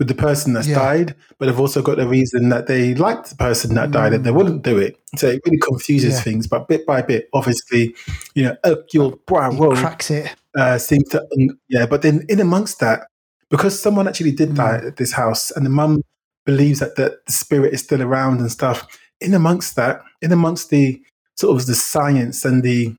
[0.00, 0.74] with the person that's Yeah.
[0.78, 4.24] died, but they've also got the reason that they liked the person that died and
[4.24, 4.34] they Mm.
[4.38, 4.96] wouldn't do it.
[5.16, 6.20] So it really confuses Yeah.
[6.22, 6.46] things.
[6.48, 7.94] But bit by bit, obviously,
[8.34, 10.34] you know, Hercule He Poirot cracks it.
[10.58, 11.22] uh, seems to
[11.68, 11.86] yeah.
[11.86, 13.06] But then in amongst that,
[13.50, 14.56] because someone actually did Mm.
[14.56, 16.02] die at this house, and the mum
[16.46, 18.86] believes that the, the spirit is still around and stuff.
[19.20, 21.00] In amongst that, in amongst the
[21.36, 22.94] sort of the science and the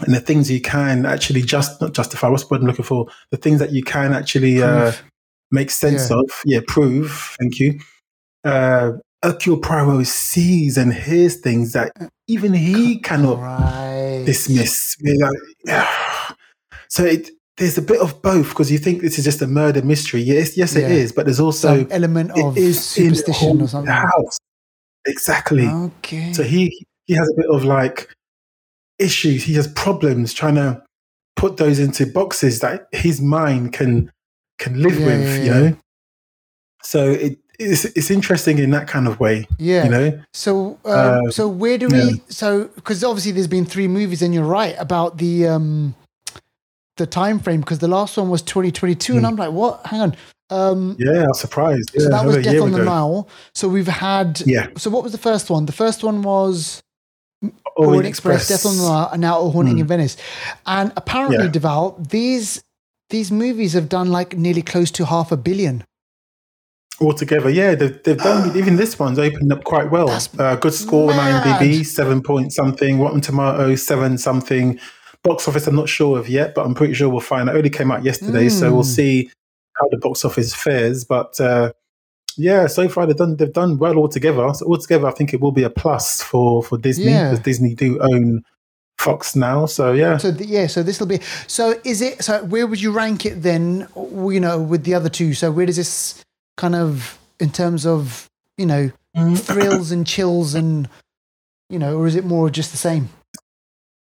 [0.00, 2.28] and the things you can actually just not justify.
[2.28, 3.06] What's the word I'm looking for?
[3.30, 4.92] The things that you can actually uh,
[5.50, 6.16] make sense Yeah.
[6.16, 6.42] of.
[6.46, 7.36] Yeah, prove.
[7.38, 7.78] Thank you.
[8.42, 11.92] Uh, Poirot sees and hears things that
[12.26, 14.22] even he cannot right.
[14.24, 14.96] dismiss.
[15.66, 15.86] Like,
[16.88, 19.82] So it, there's a bit of both because you think this is just a murder
[19.82, 20.22] mystery.
[20.22, 20.88] Yes, yes, it Yeah.
[20.88, 23.92] is, but there's also Some element of it superstition or something.
[23.92, 24.38] House.
[25.06, 25.66] Exactly.
[25.68, 26.32] Okay.
[26.32, 28.08] So he he has a bit of like
[28.98, 29.44] issues.
[29.44, 30.82] He has problems trying to
[31.36, 34.10] put those into boxes that his mind can
[34.58, 35.26] can live Yeah, with.
[35.28, 35.76] yeah, You know.
[36.84, 39.46] So it, it's it's interesting in that kind of way.
[39.58, 39.84] yeah.
[39.84, 40.22] You know.
[40.32, 42.22] So, um, Uh, so where do we?
[42.28, 45.94] So, because obviously there's been three movies, and you're right about the um,
[46.96, 47.60] the time frame.
[47.60, 49.28] Because the last one was 2022, and Mm.
[49.28, 49.86] I'm like, what?
[49.86, 50.16] Hang on.
[50.50, 51.90] Um, Yeah, I was surprised.
[51.96, 52.84] so Yeah, that was Death on the.
[52.84, 53.28] Nile.
[53.54, 54.42] So we've had.
[54.44, 55.66] Yeah, So what was the first one?
[55.66, 56.82] The first one was
[57.42, 59.80] Orient Orient Express, Death on the Nile, and now A Haunting Mm.
[59.80, 60.16] in Venice.
[60.66, 61.50] And apparently, Yeah.
[61.50, 62.62] Deval, these
[63.10, 65.84] these movies have done like nearly close to half a billion.
[67.00, 67.50] altogether.
[67.50, 70.08] Yeah, they've, they've done even this one's opened up quite well.
[70.38, 71.42] Uh, good score on mad.
[71.44, 73.00] IMDb, seven point something.
[73.00, 74.78] Rotten Tomatoes, seven something.
[75.24, 77.48] Box office, I'm not sure of yet, but I'm pretty sure we'll find.
[77.48, 78.94] It only came out yesterday, so we'll Mm.
[78.96, 79.30] see
[79.80, 81.04] how the box office fares.
[81.04, 81.72] But uh,
[82.36, 84.52] yeah, so far they've done they've done well altogether.
[84.54, 87.30] So altogether, I think it will be a plus for for Disney Yeah.
[87.30, 88.42] because Disney do own
[88.98, 89.66] Fox now.
[89.66, 91.20] So yeah, So th- yeah, so this will be.
[91.46, 92.22] So is it?
[92.24, 93.86] So where would you rank it then?
[93.96, 95.34] You know, with the other two.
[95.34, 96.22] So where does this
[96.56, 100.88] kind of in terms of you know Mm, thrills and chills and
[101.68, 103.10] you know, or is it more just the same?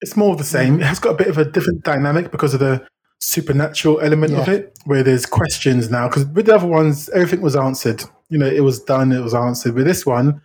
[0.02, 0.76] It's more of the same.
[0.78, 0.80] Mm.
[0.80, 2.86] It has got a bit of a different dynamic because of the
[3.20, 6.08] supernatural element of it, where there's questions now.
[6.08, 8.02] Because with the other ones, everything was answered.
[8.28, 9.74] You know, it was done, it was answered.
[9.74, 10.42] With this one,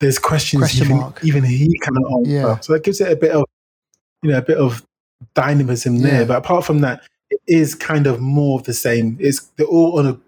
[0.00, 1.24] there's questions Question even, mark.
[1.24, 2.30] even he cannot answer.
[2.30, 2.58] Yeah.
[2.60, 3.44] So that gives it a bit of,
[4.22, 4.84] you know, a bit of
[5.34, 6.02] dynamism Yeah.
[6.10, 6.26] there.
[6.26, 9.16] But apart from that, it is kind of more of the same.
[9.20, 10.18] It's they're all on a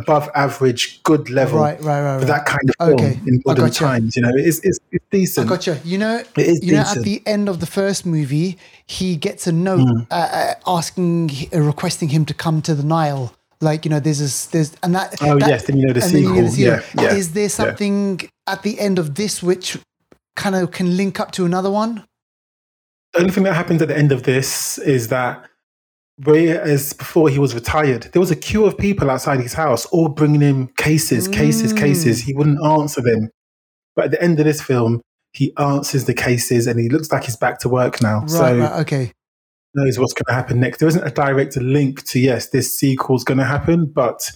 [0.00, 3.14] above average good level Right, right, right, for that kind of film Okay.
[3.26, 3.84] in modern gotcha.
[3.84, 4.16] times.
[4.16, 5.48] You know, it's it's, it's I decent.
[5.48, 5.74] gotcha.
[5.84, 9.46] You know, It is you know, at the end of the first movie, he gets
[9.46, 10.06] a note Mm.
[10.10, 14.46] uh, asking, uh, requesting him to come to the Nile Like you know, there's this,
[14.52, 15.08] there's and that.
[15.22, 16.34] Oh that, yes, then you know the then you sequel.
[16.34, 17.02] get the sequel.
[17.02, 17.18] Yeah, yeah.
[17.20, 19.78] Is there something at the end of this which
[20.42, 21.92] kind of can link up to another one?
[23.14, 25.48] The only thing that happens at the end of this is that
[26.24, 30.08] whereas before he was retired, there was a queue of people outside his house, all
[30.08, 31.78] bringing him cases, cases, Mm.
[31.78, 32.20] cases.
[32.20, 33.30] He wouldn't answer them.
[33.94, 35.00] But at the end of this film,
[35.32, 38.20] he answers the cases and he looks like he's back to work now.
[38.20, 39.12] Right, so right, okay.
[39.74, 40.78] knows what's going to happen next.
[40.78, 44.30] There isn't a direct link to yes, this sequel's going to happen, but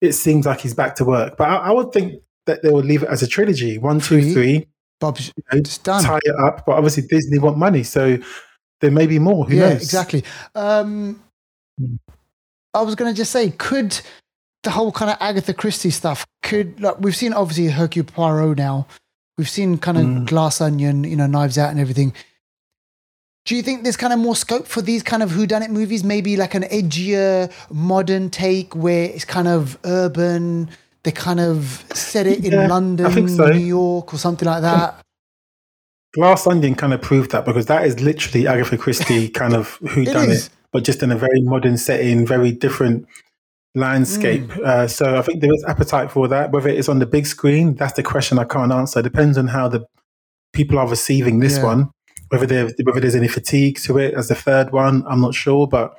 [0.00, 1.36] it seems like he's back to work.
[1.36, 4.20] But I, I would think that they would leave it as a trilogy: one, two,
[4.22, 4.32] Three.
[4.32, 4.66] three.
[5.00, 6.02] Bob's you know, done.
[6.04, 6.64] tie it up.
[6.66, 8.18] But obviously, Disney want money, so
[8.80, 9.44] there may be more.
[9.46, 9.82] Who yeah, knows?
[9.82, 10.24] exactly.
[10.54, 11.22] Um,
[11.78, 11.96] Hmm.
[12.74, 13.98] I was going to just say, could
[14.62, 18.86] the whole kind of Agatha Christie stuff could like we've seen obviously Hercule Poirot now,
[19.38, 20.26] we've seen kind of Mm.
[20.26, 22.12] Glass Onion, you know, Knives Out and everything.
[23.46, 26.04] Do you think there's kind of more scope for these kind of whodunit movies?
[26.04, 30.68] Maybe like an edgier, modern take where it's kind of urban.
[31.02, 33.48] They kind of set it in Yeah, London, so.
[33.48, 35.00] New York, or something like that.
[36.12, 40.04] Glass Onion kind of proved that because that is literally Agatha Christie kind of who
[40.04, 43.06] done it, but just in a very modern setting, very different
[43.74, 44.42] landscape.
[44.42, 44.64] Mm.
[44.64, 46.50] Uh, so I think there is appetite for that.
[46.50, 49.02] Whether it's on the big screen, that's the question I can't answer.
[49.02, 49.86] Depends on how the
[50.52, 51.64] people are receiving this Yeah.
[51.64, 51.90] one.
[52.30, 55.66] Whether there whether there's any fatigue to it as the third one, I'm not sure,
[55.66, 55.96] but.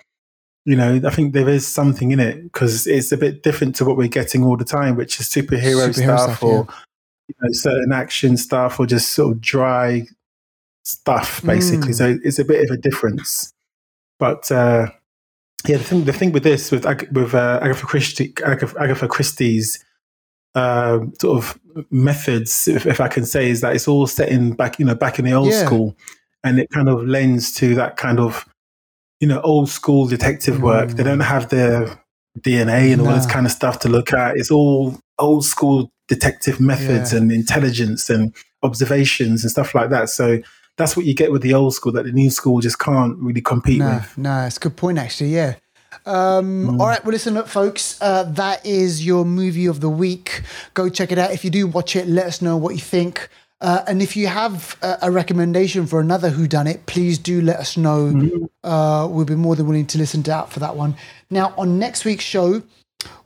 [0.63, 3.85] You know, I think there is something in it because it's a bit different to
[3.85, 6.67] what we're getting all the time, which is superhero, Superhero stuff, stuff, or
[7.31, 10.03] you know, certain action stuff or just sort of dry
[10.83, 11.91] stuff, basically.
[11.91, 11.95] Mm.
[11.95, 13.53] So it's a bit of a difference.
[14.19, 14.87] But uh,
[15.67, 19.83] yeah, the thing the thing with this with with uh, Agatha Christie Agatha, Agatha Christie's
[20.55, 21.59] uh, sort of
[21.91, 24.95] methods, if, if I can say, is that it's all set in back you know
[24.95, 25.65] back in the old Yeah.
[25.65, 25.95] school,
[26.43, 28.45] and it kind of lends to that kind of
[29.19, 30.89] you know old school detective work.
[30.91, 31.05] They Mm.
[31.05, 31.99] don't have their
[32.39, 34.37] DNA and all this kind of stuff to look at.
[34.37, 37.19] It's all old school detective methods Yeah.
[37.19, 38.33] and intelligence and
[38.63, 40.09] observations and stuff like that.
[40.09, 40.39] So
[40.77, 43.41] that's what you get with the old school that the new school just can't really
[43.41, 44.17] compete No, with.
[44.17, 45.29] no, it's a good point actually.
[45.41, 45.55] Yeah.
[46.05, 46.79] Um, Mm.
[46.79, 47.83] All right, well, listen up, folks.
[48.01, 50.41] Uh, that is your movie of the week.
[50.73, 51.31] Go check it out.
[51.31, 53.29] If you do watch it, let us know what you think.
[53.59, 57.41] Uh, and if you have a, a recommendation for another Who Done It, please do
[57.41, 57.99] let us know.
[58.11, 58.45] Mm-hmm.
[58.67, 60.95] Uh, we'll be more than willing to listen to out for that one.
[61.29, 62.63] Now, on next week's show,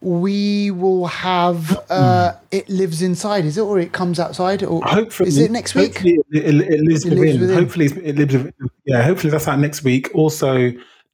[0.01, 3.45] we will have uh, It Lives Inside.
[3.45, 4.63] Is it or It Comes Outside?
[4.63, 5.93] Or Hopefully, is it next week?
[5.95, 7.41] Hopefully, it, it, it lives It lives within.
[7.41, 7.57] within.
[7.57, 8.33] Hopefully, it lives.
[8.33, 8.53] within.
[8.85, 10.09] Yeah, hopefully that's out next week.
[10.15, 10.71] Also,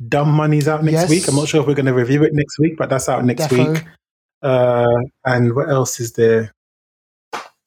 [0.08, 1.10] Dumb Money's out next Yes.
[1.10, 1.28] week.
[1.28, 3.44] I'm not sure if we're going to review it next week, but that's out next
[3.48, 3.74] Defo.
[3.74, 3.84] week.
[4.42, 4.88] Uh,
[5.26, 6.52] and what else is there?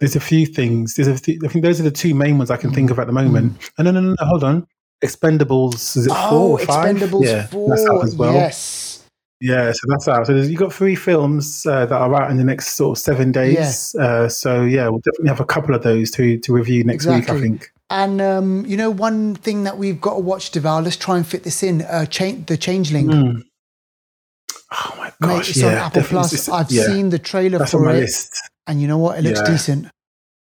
[0.01, 0.95] There's a few things.
[0.97, 2.99] There's a few, I think those are the two main ones I can think of
[2.99, 3.71] at the moment.
[3.79, 4.67] And no, no, no, no, hold on.
[5.03, 6.97] Expendables is it Oh, four or five?
[6.97, 7.69] Expendables yeah, 4.
[7.69, 8.35] that's out as well.
[8.35, 8.84] Yes.
[9.47, 10.27] Yeah, so that's out.
[10.27, 13.31] So you've got three films uh, that are out in the next sort of seven
[13.31, 13.95] days.
[13.95, 17.29] Uh, so yeah, we'll definitely have a couple of those to to review next week.
[17.29, 17.71] I think.
[17.91, 20.83] And um, you know, one thing that we've got to watch, Deval.
[20.83, 21.83] Let's try and fit this in.
[21.83, 23.43] Uh, cha- the Changeling, Mm.
[24.73, 25.49] Oh my mate.
[25.51, 26.03] It's yeah, on Apple.
[26.03, 26.49] Plus.
[26.49, 28.35] I've yeah, seen the trailer that's on for my it, list.
[28.67, 29.19] and you know what?
[29.19, 29.51] It looks Yeah.
[29.51, 29.87] decent.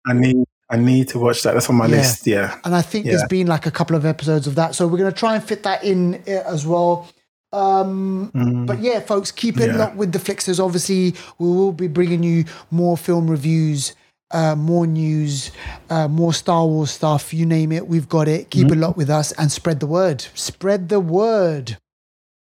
[0.07, 0.37] I need
[0.69, 1.53] I need to watch that.
[1.55, 1.97] That's on my Yeah.
[1.99, 2.27] list.
[2.27, 2.59] Yeah.
[2.65, 5.13] And I think there's been like a couple of episodes of that, so we're going
[5.13, 7.09] to try and fit that in uh, as well.
[7.53, 8.67] Um, Mm.
[8.67, 9.77] But yeah, folks, keep it Yeah.
[9.77, 10.63] locked with the Flixters.
[10.63, 13.95] Obviously, we will be bringing you more film reviews,
[14.33, 15.53] uh, more news,
[15.89, 17.33] uh, more Star Wars stuff.
[17.33, 18.51] You name it, we've got it.
[18.51, 18.73] Keep Mm-hmm.
[18.75, 20.25] it locked with us and spread the word.
[20.35, 21.79] Spread the word.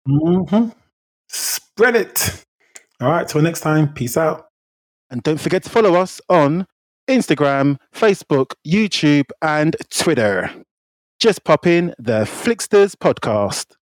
[0.08, 0.70] hmm
[1.30, 2.44] Spread it.
[3.02, 3.28] All right.
[3.28, 3.94] Till next time.
[3.94, 4.48] Peace out.
[5.10, 6.66] And don't forget to follow us on
[7.10, 10.50] Instagram, Facebook, YouTube, and Twitter.
[11.20, 13.76] Just pop in the Flixters podcast.